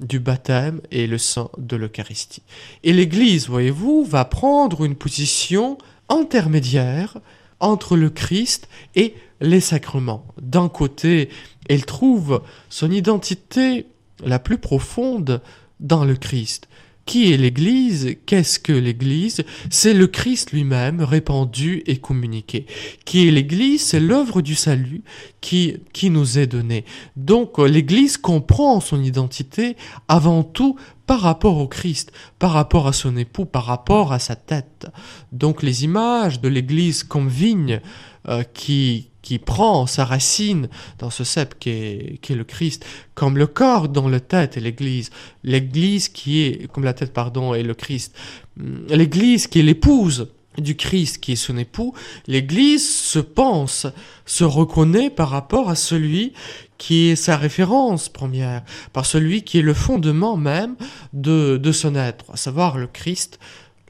Du 0.00 0.18
baptême 0.18 0.80
et 0.90 1.06
le 1.06 1.18
sang 1.18 1.50
de 1.58 1.76
l'Eucharistie. 1.76 2.42
Et 2.82 2.92
l'Église, 2.92 3.48
voyez-vous, 3.48 4.04
va 4.04 4.24
prendre 4.24 4.84
une 4.84 4.96
position 4.96 5.78
intermédiaire 6.08 7.18
entre 7.60 7.96
le 7.96 8.10
Christ 8.10 8.68
et 8.94 9.14
les 9.40 9.60
sacrements. 9.60 10.24
D'un 10.40 10.68
côté, 10.68 11.28
elle 11.68 11.84
trouve 11.84 12.42
son 12.68 12.90
identité 12.90 13.86
la 14.24 14.38
plus 14.38 14.58
profonde 14.58 15.40
dans 15.78 16.04
le 16.04 16.16
Christ. 16.16 16.68
Qui 17.10 17.32
est 17.32 17.36
l'Église? 17.36 18.18
Qu'est-ce 18.24 18.60
que 18.60 18.72
l'Église? 18.72 19.42
C'est 19.68 19.94
le 19.94 20.06
Christ 20.06 20.52
lui-même 20.52 21.00
répandu 21.00 21.82
et 21.86 21.96
communiqué. 21.96 22.66
Qui 23.04 23.26
est 23.26 23.32
l'Église? 23.32 23.82
C'est 23.82 23.98
l'œuvre 23.98 24.42
du 24.42 24.54
salut 24.54 25.02
qui, 25.40 25.78
qui 25.92 26.08
nous 26.08 26.38
est 26.38 26.46
donnée. 26.46 26.84
Donc 27.16 27.58
l'Église 27.58 28.16
comprend 28.16 28.78
son 28.78 29.02
identité 29.02 29.76
avant 30.06 30.44
tout 30.44 30.76
par 31.08 31.22
rapport 31.22 31.58
au 31.58 31.66
Christ, 31.66 32.12
par 32.38 32.52
rapport 32.52 32.86
à 32.86 32.92
son 32.92 33.16
époux, 33.16 33.44
par 33.44 33.64
rapport 33.64 34.12
à 34.12 34.20
sa 34.20 34.36
tête. 34.36 34.86
Donc 35.32 35.64
les 35.64 35.82
images 35.82 36.40
de 36.40 36.46
l'Église 36.46 37.02
comme 37.02 37.28
vigne 37.28 37.80
euh, 38.28 38.44
qui, 38.54 39.09
qui 39.22 39.38
prend 39.38 39.86
sa 39.86 40.04
racine 40.04 40.68
dans 40.98 41.10
ce 41.10 41.24
cep 41.24 41.58
qui 41.58 41.70
est, 41.70 42.30
le 42.30 42.44
Christ, 42.44 42.84
comme 43.14 43.36
le 43.36 43.46
corps 43.46 43.88
dont 43.88 44.08
la 44.08 44.20
tête 44.20 44.56
est 44.56 44.60
l'Église, 44.60 45.10
l'Église 45.44 46.08
qui 46.08 46.42
est, 46.42 46.70
comme 46.72 46.84
la 46.84 46.94
tête, 46.94 47.12
pardon, 47.12 47.54
est 47.54 47.62
le 47.62 47.74
Christ, 47.74 48.14
hum, 48.58 48.86
l'Église 48.88 49.46
qui 49.46 49.60
est 49.60 49.62
l'épouse 49.62 50.28
du 50.58 50.76
Christ 50.76 51.18
qui 51.18 51.32
est 51.32 51.36
son 51.36 51.56
époux, 51.58 51.94
l'Église 52.26 52.88
se 52.88 53.18
pense, 53.18 53.86
se 54.26 54.44
reconnaît 54.44 55.10
par 55.10 55.30
rapport 55.30 55.70
à 55.70 55.74
celui 55.74 56.32
qui 56.76 57.08
est 57.08 57.16
sa 57.16 57.36
référence 57.36 58.08
première, 58.08 58.62
par 58.92 59.06
celui 59.06 59.42
qui 59.42 59.58
est 59.58 59.62
le 59.62 59.74
fondement 59.74 60.36
même 60.36 60.76
de 61.12 61.72
son 61.72 61.94
être, 61.94 62.24
à 62.32 62.36
savoir 62.36 62.78
le 62.78 62.86
Christ, 62.86 63.38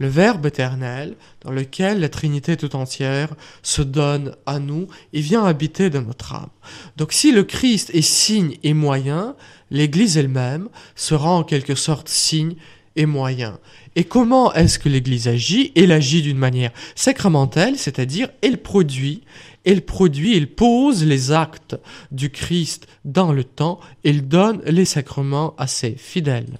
le 0.00 0.08
Verbe 0.08 0.46
éternel, 0.46 1.14
dans 1.42 1.52
lequel 1.52 2.00
la 2.00 2.08
Trinité 2.08 2.56
tout 2.56 2.74
entière 2.74 3.28
se 3.62 3.82
donne 3.82 4.34
à 4.46 4.58
nous 4.58 4.88
et 5.12 5.20
vient 5.20 5.44
habiter 5.44 5.90
dans 5.90 6.02
notre 6.02 6.34
âme. 6.34 6.48
Donc 6.96 7.12
si 7.12 7.30
le 7.30 7.44
Christ 7.44 7.90
est 7.94 8.00
signe 8.00 8.56
et 8.64 8.74
moyen, 8.74 9.36
l'Église 9.70 10.16
elle-même 10.16 10.68
sera 10.96 11.30
en 11.30 11.44
quelque 11.44 11.74
sorte 11.74 12.08
signe 12.08 12.56
et 12.96 13.06
moyen. 13.06 13.58
Et 13.94 14.04
comment 14.04 14.52
est-ce 14.54 14.78
que 14.78 14.88
l'Église 14.88 15.28
agit? 15.28 15.70
Elle 15.76 15.92
agit 15.92 16.22
d'une 16.22 16.38
manière 16.38 16.72
sacramentelle, 16.94 17.76
c'est-à-dire 17.76 18.30
elle 18.42 18.58
produit, 18.58 19.22
elle 19.64 19.82
produit, 19.82 20.34
elle 20.34 20.48
pose 20.48 21.04
les 21.04 21.30
actes 21.30 21.76
du 22.10 22.30
Christ 22.30 22.86
dans 23.04 23.32
le 23.32 23.44
temps, 23.44 23.80
elle 24.02 24.26
donne 24.26 24.62
les 24.64 24.86
sacrements 24.86 25.54
à 25.58 25.66
ses 25.66 25.92
fidèles. 25.92 26.58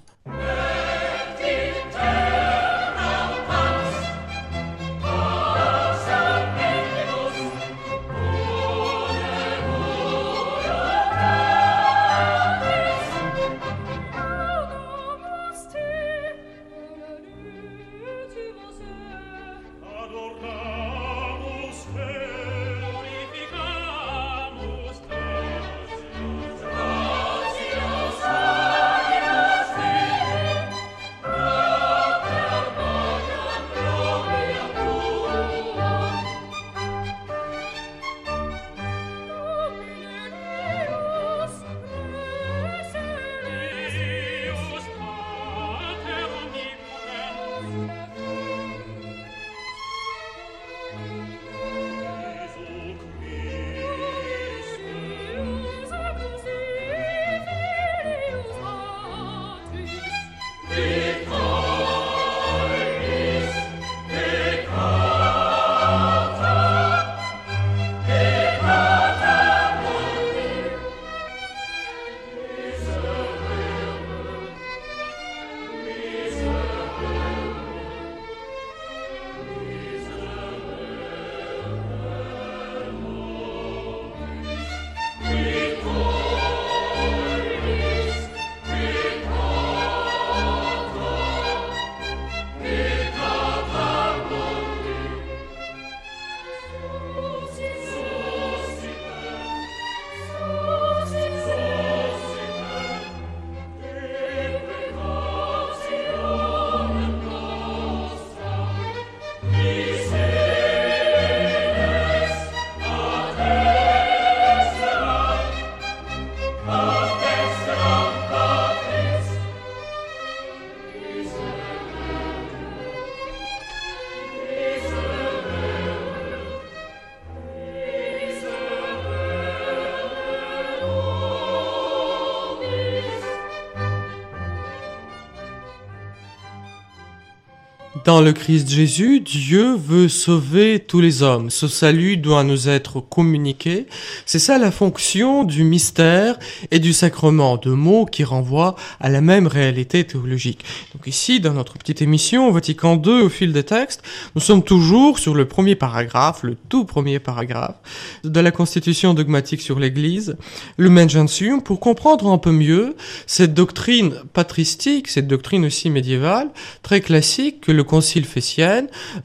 Dans 138.11 138.19
le 138.19 138.33
Christ 138.33 138.69
Jésus, 138.69 139.21
Dieu 139.21 139.73
veut 139.77 140.09
sauver 140.09 140.79
tous 140.85 140.99
les 140.99 141.23
hommes. 141.23 141.49
Ce 141.49 141.69
salut 141.69 142.17
doit 142.17 142.43
nous 142.43 142.67
être 142.67 142.99
communiqué. 142.99 143.87
C'est 144.25 144.37
ça 144.37 144.57
la 144.57 144.69
fonction 144.69 145.45
du 145.45 145.63
mystère 145.63 146.37
et 146.71 146.79
du 146.79 146.91
sacrement, 146.91 147.55
deux 147.55 147.73
mots 147.73 148.05
qui 148.05 148.25
renvoient 148.25 148.75
à 148.99 149.07
la 149.07 149.21
même 149.21 149.47
réalité 149.47 150.03
théologique. 150.03 150.65
Donc 150.93 151.07
ici, 151.07 151.39
dans 151.39 151.53
notre 151.53 151.77
petite 151.77 152.01
émission 152.01 152.51
Vatican 152.51 153.01
II 153.01 153.21
au 153.21 153.29
fil 153.29 153.53
des 153.53 153.63
textes, 153.63 154.03
nous 154.35 154.41
sommes 154.41 154.63
toujours 154.63 155.17
sur 155.17 155.33
le 155.33 155.47
premier 155.47 155.75
paragraphe, 155.75 156.43
le 156.43 156.57
tout 156.67 156.83
premier 156.83 157.19
paragraphe 157.19 157.77
de 158.25 158.39
la 158.41 158.51
Constitution 158.51 159.13
dogmatique 159.13 159.61
sur 159.61 159.79
l'Église, 159.79 160.35
le 160.75 161.07
Gentium, 161.07 161.63
pour 161.63 161.79
comprendre 161.79 162.29
un 162.29 162.37
peu 162.37 162.51
mieux 162.51 162.97
cette 163.25 163.53
doctrine 163.53 164.15
patristique, 164.33 165.07
cette 165.07 165.27
doctrine 165.27 165.63
aussi 165.63 165.89
médiévale, 165.89 166.49
très 166.83 166.99
classique 166.99 167.61
que 167.61 167.71
le 167.71 167.85
Concile 168.01 168.25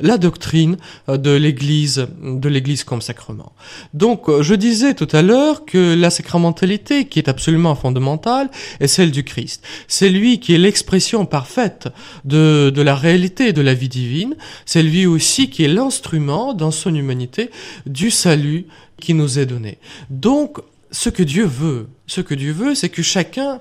la 0.01 0.19
doctrine 0.19 0.77
euh, 1.09 1.17
de 1.17 1.31
l'Église, 1.31 2.09
de 2.23 2.49
l'Église 2.51 2.85
comme 2.85 3.01
sacrement. 3.01 3.53
Donc, 3.95 4.29
euh, 4.29 4.43
je 4.43 4.55
disais 4.55 4.93
tout 4.93 5.09
à 5.13 5.23
l'heure 5.23 5.65
que 5.65 5.95
la 5.95 6.11
sacramentalité, 6.11 7.07
qui 7.07 7.19
est 7.19 7.31
absolument 7.31 7.75
fondamentale, 7.75 8.51
est 8.81 8.87
celle 8.87 9.13
du 9.13 9.25
Christ. 9.25 9.65
C'est 9.89 10.11
lui 10.11 10.41
qui 10.41 10.55
est 10.55 10.59
l'expression 10.59 11.25
parfaite 11.25 11.89
de, 12.27 12.69
de 12.69 12.83
la 12.83 12.95
réalité 12.95 13.55
de 13.55 13.63
la 13.63 13.73
vie 13.73 13.89
divine. 13.89 14.37
C'est 14.67 14.83
lui 14.83 15.07
aussi 15.07 15.49
qui 15.49 15.65
est 15.65 15.69
l'instrument, 15.69 16.53
dans 16.53 16.71
son 16.71 16.95
humanité, 16.95 17.51
du 17.87 18.11
salut 18.11 18.67
qui 19.01 19.15
nous 19.15 19.39
est 19.39 19.47
donné. 19.47 19.79
Donc, 20.11 20.59
ce 20.91 21.09
que 21.09 21.23
Dieu 21.23 21.47
veut, 21.47 21.89
ce 22.07 22.21
que 22.21 22.35
Dieu 22.35 22.53
veut, 22.53 22.75
c'est 22.75 22.91
que 22.91 23.03
chacun 23.03 23.59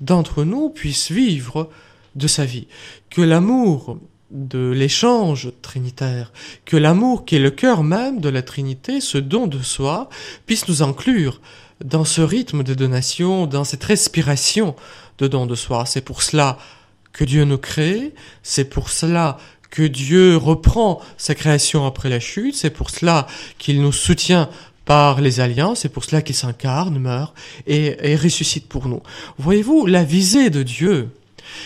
d'entre 0.00 0.42
nous 0.42 0.70
puisse 0.70 1.12
vivre 1.12 1.70
de 2.16 2.26
sa 2.26 2.44
vie. 2.44 2.66
Que 3.10 3.22
l'amour 3.22 3.98
de 4.30 4.70
l'échange 4.70 5.52
trinitaire, 5.62 6.32
que 6.64 6.76
l'amour 6.76 7.24
qui 7.24 7.36
est 7.36 7.40
le 7.40 7.50
cœur 7.50 7.82
même 7.82 8.20
de 8.20 8.28
la 8.28 8.42
Trinité, 8.42 9.00
ce 9.00 9.18
don 9.18 9.46
de 9.46 9.62
soi, 9.62 10.08
puisse 10.46 10.68
nous 10.68 10.82
inclure 10.82 11.40
dans 11.84 12.04
ce 12.04 12.20
rythme 12.20 12.62
de 12.62 12.74
donation, 12.74 13.46
dans 13.46 13.64
cette 13.64 13.84
respiration 13.84 14.74
de 15.18 15.28
don 15.28 15.46
de 15.46 15.54
soi. 15.54 15.84
C'est 15.86 16.00
pour 16.00 16.22
cela 16.22 16.58
que 17.12 17.24
Dieu 17.24 17.44
nous 17.44 17.58
crée, 17.58 18.14
c'est 18.42 18.64
pour 18.64 18.90
cela 18.90 19.38
que 19.70 19.82
Dieu 19.82 20.36
reprend 20.36 21.00
sa 21.16 21.34
création 21.34 21.86
après 21.86 22.08
la 22.08 22.20
chute, 22.20 22.54
c'est 22.54 22.70
pour 22.70 22.90
cela 22.90 23.26
qu'il 23.58 23.80
nous 23.80 23.92
soutient 23.92 24.48
par 24.84 25.20
les 25.20 25.40
alliances, 25.40 25.80
c'est 25.80 25.88
pour 25.88 26.04
cela 26.04 26.22
qu'il 26.22 26.36
s'incarne, 26.36 26.98
meurt 26.98 27.34
et, 27.66 28.16
ressuscite 28.16 28.68
pour 28.68 28.88
nous. 28.88 29.02
Voyez-vous, 29.38 29.86
la 29.86 30.04
visée 30.04 30.48
de 30.48 30.62
Dieu, 30.62 31.10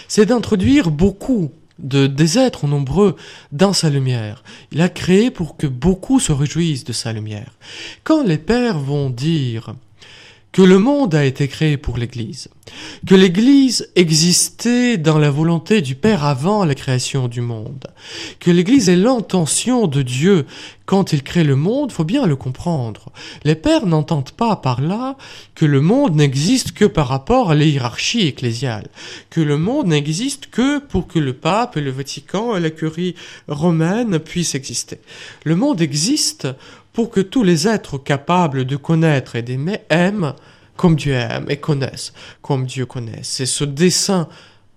c'est 0.08 0.26
d'introduire 0.26 0.90
beaucoup 0.90 1.52
de, 1.82 2.06
des 2.06 2.38
êtres 2.38 2.66
nombreux 2.66 3.16
dans 3.52 3.72
sa 3.72 3.90
lumière. 3.90 4.42
Il 4.72 4.80
a 4.80 4.88
créé 4.88 5.30
pour 5.30 5.56
que 5.56 5.66
beaucoup 5.66 6.20
se 6.20 6.32
réjouissent 6.32 6.84
de 6.84 6.92
sa 6.92 7.12
lumière. 7.12 7.52
Quand 8.04 8.22
les 8.22 8.38
pères 8.38 8.78
vont 8.78 9.10
dire 9.10 9.74
que 10.52 10.62
le 10.62 10.78
monde 10.78 11.14
a 11.14 11.24
été 11.24 11.48
créé 11.48 11.76
pour 11.76 11.96
l'Église, 11.96 12.48
que 13.06 13.14
l'Église 13.14 13.90
existait 13.96 14.98
dans 14.98 15.18
la 15.18 15.30
volonté 15.30 15.80
du 15.80 15.94
Père 15.94 16.24
avant 16.24 16.64
la 16.64 16.74
création 16.74 17.28
du 17.28 17.40
monde, 17.40 17.86
que 18.38 18.50
l'Église 18.50 18.88
est 18.88 18.96
l'intention 18.96 19.86
de 19.86 20.02
Dieu 20.02 20.46
quand 20.90 21.12
il 21.12 21.22
crée 21.22 21.44
le 21.44 21.54
monde, 21.54 21.92
faut 21.92 22.02
bien 22.02 22.26
le 22.26 22.34
comprendre. 22.34 23.12
Les 23.44 23.54
pères 23.54 23.86
n'entendent 23.86 24.32
pas 24.32 24.56
par 24.56 24.80
là 24.80 25.16
que 25.54 25.64
le 25.64 25.80
monde 25.80 26.16
n'existe 26.16 26.72
que 26.72 26.84
par 26.84 27.06
rapport 27.06 27.52
à 27.52 27.54
la 27.54 27.64
hiérarchie 27.64 28.26
ecclésiale, 28.26 28.88
que 29.30 29.40
le 29.40 29.56
monde 29.56 29.86
n'existe 29.86 30.48
que 30.50 30.80
pour 30.80 31.06
que 31.06 31.20
le 31.20 31.32
pape 31.32 31.76
et 31.76 31.80
le 31.80 31.92
Vatican 31.92 32.56
et 32.56 32.60
la 32.60 32.70
curie 32.70 33.14
romaine 33.46 34.18
puissent 34.18 34.56
exister. 34.56 34.98
Le 35.44 35.54
monde 35.54 35.80
existe 35.80 36.48
pour 36.92 37.10
que 37.10 37.20
tous 37.20 37.44
les 37.44 37.68
êtres 37.68 37.96
capables 37.96 38.64
de 38.64 38.74
connaître 38.74 39.36
et 39.36 39.42
d'aimer 39.42 39.82
aiment 39.90 40.34
comme 40.80 40.96
Dieu 40.96 41.12
aime 41.12 41.44
et 41.50 41.58
connaissent 41.58 42.14
comme 42.40 42.64
Dieu 42.64 42.86
connaît. 42.86 43.20
C'est 43.20 43.44
ce 43.44 43.64
dessein 43.64 44.28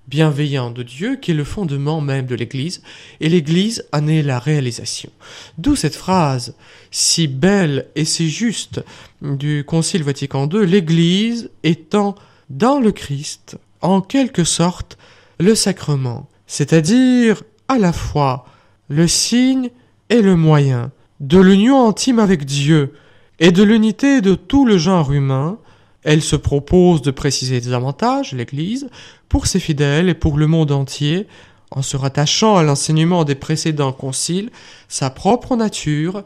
bienveillant 0.09 0.69
de 0.69 0.83
Dieu 0.83 1.15
qui 1.15 1.31
est 1.31 1.33
le 1.33 1.45
fondement 1.45 2.01
même 2.01 2.25
de 2.25 2.35
l'Église, 2.35 2.81
et 3.21 3.29
l'Église 3.29 3.85
en 3.93 4.05
est 4.07 4.21
la 4.21 4.37
réalisation. 4.37 5.09
D'où 5.57 5.77
cette 5.77 5.95
phrase 5.95 6.55
si 6.91 7.27
belle 7.27 7.87
et 7.95 8.03
si 8.03 8.29
juste 8.29 8.83
du 9.21 9.63
Concile 9.65 10.03
Vatican 10.03 10.49
II, 10.49 10.67
l'Église 10.67 11.51
étant 11.63 12.15
dans 12.49 12.81
le 12.81 12.91
Christ, 12.91 13.57
en 13.79 14.01
quelque 14.01 14.43
sorte, 14.43 14.97
le 15.39 15.55
sacrement, 15.55 16.27
c'est-à-dire 16.47 17.43
à 17.69 17.77
la 17.77 17.93
fois 17.93 18.45
le 18.89 19.07
signe 19.07 19.69
et 20.09 20.21
le 20.21 20.35
moyen 20.35 20.91
de 21.21 21.39
l'union 21.39 21.87
intime 21.87 22.19
avec 22.19 22.43
Dieu 22.43 22.91
et 23.39 23.53
de 23.53 23.63
l'unité 23.63 24.19
de 24.19 24.35
tout 24.35 24.65
le 24.65 24.77
genre 24.77 25.13
humain, 25.13 25.59
elle 26.03 26.21
se 26.21 26.35
propose 26.35 27.01
de 27.01 27.11
préciser 27.11 27.61
davantage, 27.61 28.33
l'Église, 28.33 28.89
pour 29.29 29.47
ses 29.47 29.59
fidèles 29.59 30.09
et 30.09 30.13
pour 30.13 30.37
le 30.37 30.47
monde 30.47 30.71
entier, 30.71 31.27
en 31.71 31.81
se 31.81 31.97
rattachant 31.97 32.57
à 32.57 32.63
l'enseignement 32.63 33.23
des 33.23 33.35
précédents 33.35 33.93
conciles, 33.93 34.51
sa 34.87 35.09
propre 35.09 35.55
nature 35.55 36.23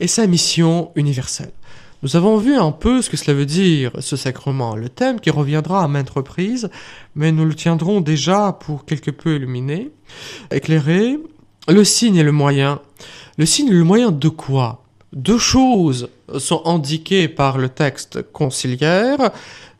et 0.00 0.06
sa 0.06 0.26
mission 0.26 0.90
universelle. 0.94 1.52
Nous 2.02 2.14
avons 2.14 2.36
vu 2.36 2.54
un 2.54 2.72
peu 2.72 3.02
ce 3.02 3.10
que 3.10 3.16
cela 3.16 3.36
veut 3.36 3.46
dire, 3.46 3.90
ce 4.00 4.16
sacrement, 4.16 4.76
le 4.76 4.88
thème 4.88 5.18
qui 5.18 5.30
reviendra 5.30 5.82
à 5.82 5.88
maintes 5.88 6.10
reprises, 6.10 6.70
mais 7.14 7.32
nous 7.32 7.44
le 7.44 7.54
tiendrons 7.54 8.00
déjà 8.00 8.56
pour 8.60 8.84
quelque 8.84 9.10
peu 9.10 9.36
illuminer, 9.36 9.90
éclairer, 10.50 11.18
le 11.68 11.84
signe 11.84 12.16
et 12.16 12.22
le 12.22 12.32
moyen. 12.32 12.80
Le 13.38 13.46
signe 13.46 13.68
et 13.68 13.72
le 13.72 13.84
moyen 13.84 14.12
de 14.12 14.28
quoi? 14.28 14.85
Deux 15.16 15.38
choses 15.38 16.10
sont 16.36 16.60
indiquées 16.66 17.26
par 17.26 17.56
le 17.56 17.70
texte 17.70 18.20
conciliaire, 18.32 19.30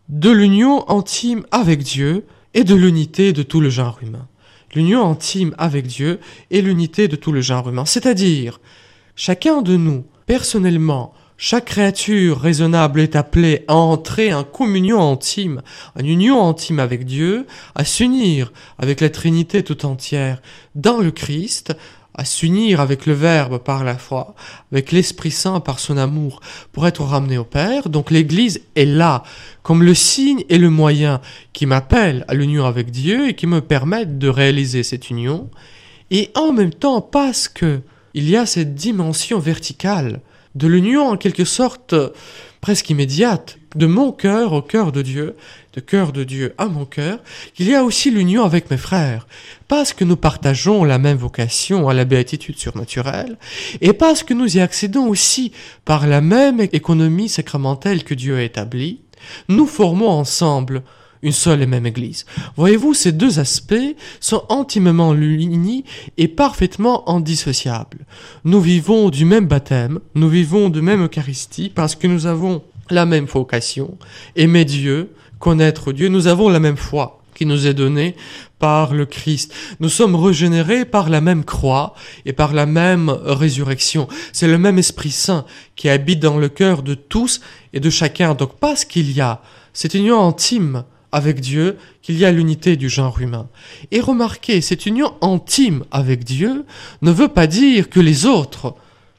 de 0.08 0.30
l'union 0.30 0.88
intime 0.88 1.44
avec 1.50 1.82
Dieu 1.82 2.24
et 2.54 2.64
de 2.64 2.74
l'unité 2.74 3.34
de 3.34 3.42
tout 3.42 3.60
le 3.60 3.68
genre 3.68 3.98
humain. 4.00 4.28
L'union 4.74 5.06
intime 5.10 5.54
avec 5.58 5.86
Dieu 5.86 6.20
et 6.50 6.62
l'unité 6.62 7.06
de 7.06 7.16
tout 7.16 7.32
le 7.32 7.42
genre 7.42 7.68
humain. 7.68 7.84
C'est-à-dire, 7.84 8.60
chacun 9.14 9.60
de 9.60 9.76
nous, 9.76 10.06
personnellement, 10.24 11.12
chaque 11.36 11.66
créature 11.66 12.40
raisonnable 12.40 12.98
est 12.98 13.14
appelée 13.14 13.66
à 13.68 13.74
entrer 13.74 14.32
en 14.32 14.42
communion 14.42 15.12
intime, 15.12 15.60
en 16.00 16.02
union 16.02 16.48
intime 16.48 16.78
avec 16.78 17.04
Dieu, 17.04 17.46
à 17.74 17.84
s'unir 17.84 18.54
avec 18.78 19.02
la 19.02 19.10
Trinité 19.10 19.62
tout 19.62 19.84
entière 19.84 20.40
dans 20.74 20.96
le 20.96 21.10
Christ, 21.10 21.76
à 22.16 22.24
s'unir 22.24 22.80
avec 22.80 23.06
le 23.06 23.12
Verbe 23.12 23.58
par 23.58 23.84
la 23.84 23.96
foi, 23.96 24.34
avec 24.72 24.90
l'Esprit 24.90 25.30
Saint 25.30 25.60
par 25.60 25.78
son 25.78 25.96
amour, 25.96 26.40
pour 26.72 26.86
être 26.86 27.02
ramené 27.02 27.38
au 27.38 27.44
Père. 27.44 27.88
Donc 27.88 28.10
l'Église 28.10 28.62
est 28.74 28.86
là, 28.86 29.22
comme 29.62 29.82
le 29.82 29.94
signe 29.94 30.42
et 30.48 30.58
le 30.58 30.70
moyen 30.70 31.20
qui 31.52 31.66
m'appelle 31.66 32.24
à 32.26 32.34
l'union 32.34 32.64
avec 32.64 32.90
Dieu 32.90 33.28
et 33.28 33.34
qui 33.34 33.46
me 33.46 33.60
permettent 33.60 34.18
de 34.18 34.28
réaliser 34.28 34.82
cette 34.82 35.10
union. 35.10 35.50
Et 36.10 36.30
en 36.34 36.52
même 36.52 36.72
temps, 36.72 37.00
parce 37.00 37.48
que 37.48 37.80
il 38.14 38.30
y 38.30 38.36
a 38.36 38.46
cette 38.46 38.74
dimension 38.74 39.38
verticale 39.38 40.22
de 40.54 40.66
l'union 40.66 41.06
en 41.06 41.18
quelque 41.18 41.44
sorte 41.44 41.94
presque 42.66 42.90
immédiate 42.90 43.58
de 43.76 43.86
mon 43.86 44.10
cœur 44.10 44.52
au 44.52 44.60
cœur 44.60 44.90
de 44.90 45.00
Dieu, 45.00 45.36
de 45.74 45.80
cœur 45.80 46.10
de 46.10 46.24
Dieu 46.24 46.52
à 46.58 46.66
mon 46.66 46.84
cœur, 46.84 47.20
qu'il 47.54 47.68
y 47.68 47.76
a 47.76 47.84
aussi 47.84 48.10
l'union 48.10 48.42
avec 48.42 48.72
mes 48.72 48.76
frères, 48.76 49.28
parce 49.68 49.92
que 49.92 50.02
nous 50.02 50.16
partageons 50.16 50.82
la 50.82 50.98
même 50.98 51.16
vocation 51.16 51.88
à 51.88 51.94
la 51.94 52.04
béatitude 52.04 52.58
surnaturelle, 52.58 53.38
et 53.80 53.92
parce 53.92 54.24
que 54.24 54.34
nous 54.34 54.56
y 54.56 54.60
accédons 54.60 55.06
aussi 55.06 55.52
par 55.84 56.08
la 56.08 56.20
même 56.20 56.58
économie 56.58 57.28
sacramentelle 57.28 58.02
que 58.02 58.14
Dieu 58.14 58.36
a 58.36 58.42
établie, 58.42 58.98
nous 59.46 59.68
formons 59.68 60.10
ensemble 60.10 60.82
une 61.26 61.32
seule 61.32 61.60
et 61.60 61.66
même 61.66 61.86
Église. 61.86 62.24
Voyez-vous, 62.56 62.94
ces 62.94 63.10
deux 63.10 63.40
aspects 63.40 63.74
sont 64.20 64.44
intimement 64.48 65.12
unis 65.12 65.84
et 66.16 66.28
parfaitement 66.28 67.08
indissociables. 67.10 68.06
Nous 68.44 68.60
vivons 68.60 69.10
du 69.10 69.24
même 69.24 69.46
baptême, 69.46 69.98
nous 70.14 70.28
vivons 70.28 70.68
de 70.68 70.80
même 70.80 71.04
Eucharistie 71.04 71.68
parce 71.68 71.96
que 71.96 72.06
nous 72.06 72.26
avons 72.26 72.62
la 72.90 73.06
même 73.06 73.24
vocation, 73.24 73.98
aimer 74.36 74.64
Dieu, 74.64 75.10
connaître 75.40 75.92
Dieu, 75.92 76.08
nous 76.08 76.28
avons 76.28 76.48
la 76.48 76.60
même 76.60 76.76
foi 76.76 77.20
qui 77.34 77.44
nous 77.44 77.66
est 77.66 77.74
donnée 77.74 78.14
par 78.60 78.94
le 78.94 79.04
Christ. 79.04 79.52
Nous 79.80 79.88
sommes 79.88 80.14
régénérés 80.14 80.84
par 80.84 81.10
la 81.10 81.20
même 81.20 81.44
croix 81.44 81.94
et 82.24 82.32
par 82.32 82.54
la 82.54 82.66
même 82.66 83.10
résurrection. 83.10 84.06
C'est 84.32 84.46
le 84.46 84.58
même 84.58 84.78
Esprit 84.78 85.10
Saint 85.10 85.44
qui 85.74 85.88
habite 85.88 86.20
dans 86.20 86.38
le 86.38 86.48
cœur 86.48 86.84
de 86.84 86.94
tous 86.94 87.40
et 87.72 87.80
de 87.80 87.90
chacun. 87.90 88.34
Donc 88.34 88.58
parce 88.60 88.84
qu'il 88.84 89.10
y 89.10 89.20
a 89.20 89.42
cette 89.72 89.94
union 89.94 90.24
intime 90.24 90.84
avec 91.12 91.40
Dieu 91.40 91.76
qu'il 92.02 92.18
y 92.18 92.24
a 92.24 92.32
l'unité 92.32 92.76
du 92.76 92.88
genre 92.88 93.20
humain. 93.20 93.48
Et 93.90 94.00
remarquez, 94.00 94.60
cette 94.60 94.86
union 94.86 95.14
intime 95.20 95.84
avec 95.90 96.24
Dieu 96.24 96.64
ne 97.02 97.10
veut 97.10 97.28
pas 97.28 97.46
dire 97.46 97.88
que 97.88 98.00
les 98.00 98.26
autres 98.26 98.74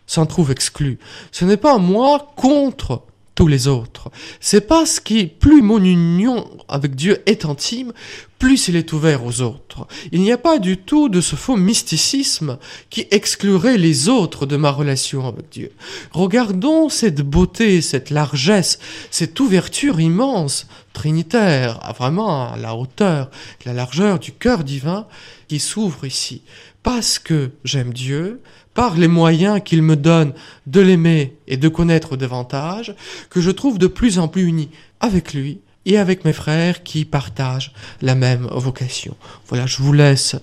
s'en 0.05 0.25
trouvent 0.25 0.51
exclus. 0.51 0.99
Ce 1.31 1.45
n'est 1.45 1.57
pas 1.57 1.77
moi 1.77 2.31
contre 2.35 3.03
tous 3.37 3.47
les 3.47 3.67
autres. 3.67 4.09
C'est 4.39 4.67
parce 4.67 4.99
que 4.99 5.25
plus 5.25 5.61
mon 5.61 5.83
union 5.83 6.49
avec 6.67 6.95
Dieu 6.95 7.21
est 7.27 7.45
intime, 7.45 7.93
plus 8.39 8.67
il 8.67 8.75
est 8.75 8.93
ouvert 8.93 9.23
aux 9.23 9.41
autres. 9.41 9.85
Il 10.11 10.21
n'y 10.21 10.31
a 10.31 10.39
pas 10.39 10.57
du 10.57 10.77
tout 10.77 11.07
de 11.07 11.21
ce 11.21 11.35
faux 11.35 11.55
mysticisme 11.55 12.57
qui 12.89 13.05
exclurait 13.11 13.77
les 13.77 14.09
autres 14.09 14.47
de 14.47 14.57
ma 14.57 14.71
relation 14.71 15.27
avec 15.27 15.49
Dieu. 15.51 15.71
Regardons 16.11 16.89
cette 16.89 17.21
beauté, 17.21 17.81
cette 17.81 18.09
largesse, 18.09 18.79
cette 19.11 19.39
ouverture 19.39 19.99
immense, 19.99 20.65
trinitaire, 20.97 21.79
vraiment 21.95 22.55
la 22.55 22.75
hauteur, 22.75 23.29
la 23.65 23.73
largeur 23.73 24.17
du 24.17 24.31
cœur 24.31 24.63
divin 24.63 25.05
qui 25.47 25.59
s'ouvre 25.59 26.05
ici. 26.05 26.41
Parce 26.81 27.19
que 27.19 27.51
j'aime 27.63 27.93
Dieu, 27.93 28.41
par 28.73 28.97
les 28.97 29.07
moyens 29.07 29.61
qu'il 29.63 29.83
me 29.83 29.95
donne 29.95 30.33
de 30.65 30.81
l'aimer 30.81 31.37
et 31.47 31.57
de 31.57 31.69
connaître 31.69 32.17
davantage, 32.17 32.95
que 33.29 33.41
je 33.41 33.51
trouve 33.51 33.77
de 33.77 33.85
plus 33.85 34.17
en 34.17 34.27
plus 34.27 34.43
uni 34.43 34.69
avec 34.99 35.35
lui 35.35 35.61
et 35.85 35.99
avec 35.99 36.25
mes 36.25 36.33
frères 36.33 36.81
qui 36.81 37.05
partagent 37.05 37.73
la 38.01 38.15
même 38.15 38.47
vocation. 38.51 39.15
Voilà, 39.49 39.67
je 39.67 39.77
vous 39.77 39.93
laisse 39.93 40.35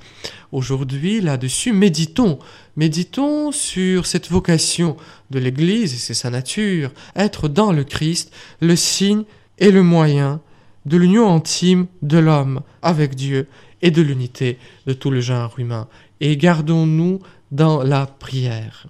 aujourd'hui 0.53 1.21
là-dessus. 1.21 1.73
Méditons, 1.73 2.39
méditons 2.77 3.51
sur 3.51 4.07
cette 4.07 4.31
vocation 4.31 4.97
de 5.31 5.41
l'Église, 5.41 5.95
et 5.95 5.99
c'est 5.99 6.15
sa 6.15 6.31
nature, 6.31 6.93
être 7.17 7.49
dans 7.49 7.73
le 7.73 7.83
Christ, 7.83 8.33
le 8.61 8.77
signe 8.77 9.25
et 9.59 9.71
le 9.71 9.83
moyen 9.83 10.41
de 10.87 10.97
l'union 10.97 11.35
intime 11.35 11.87
de 12.03 12.19
l'homme 12.19 12.61
avec 12.83 13.15
Dieu 13.15 13.49
et 13.83 13.91
de 13.91 14.03
l'unité 14.03 14.59
de 14.87 14.93
tout 14.93 15.11
le 15.11 15.21
genre 15.21 15.55
humain. 15.59 15.89
Et 16.21 16.37
gardons-nous 16.37 17.21
dans 17.53 17.83
la 17.83 18.07
prière. 18.07 18.87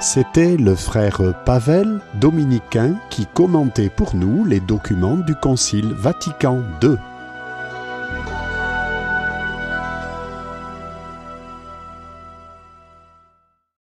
C'était 0.00 0.56
le 0.56 0.76
frère 0.76 1.20
Pavel, 1.44 2.00
dominicain, 2.20 2.96
qui 3.10 3.26
commentait 3.26 3.90
pour 3.90 4.14
nous 4.14 4.44
les 4.44 4.60
documents 4.60 5.16
du 5.16 5.34
Concile 5.34 5.92
Vatican 5.92 6.62
II. 6.82 6.96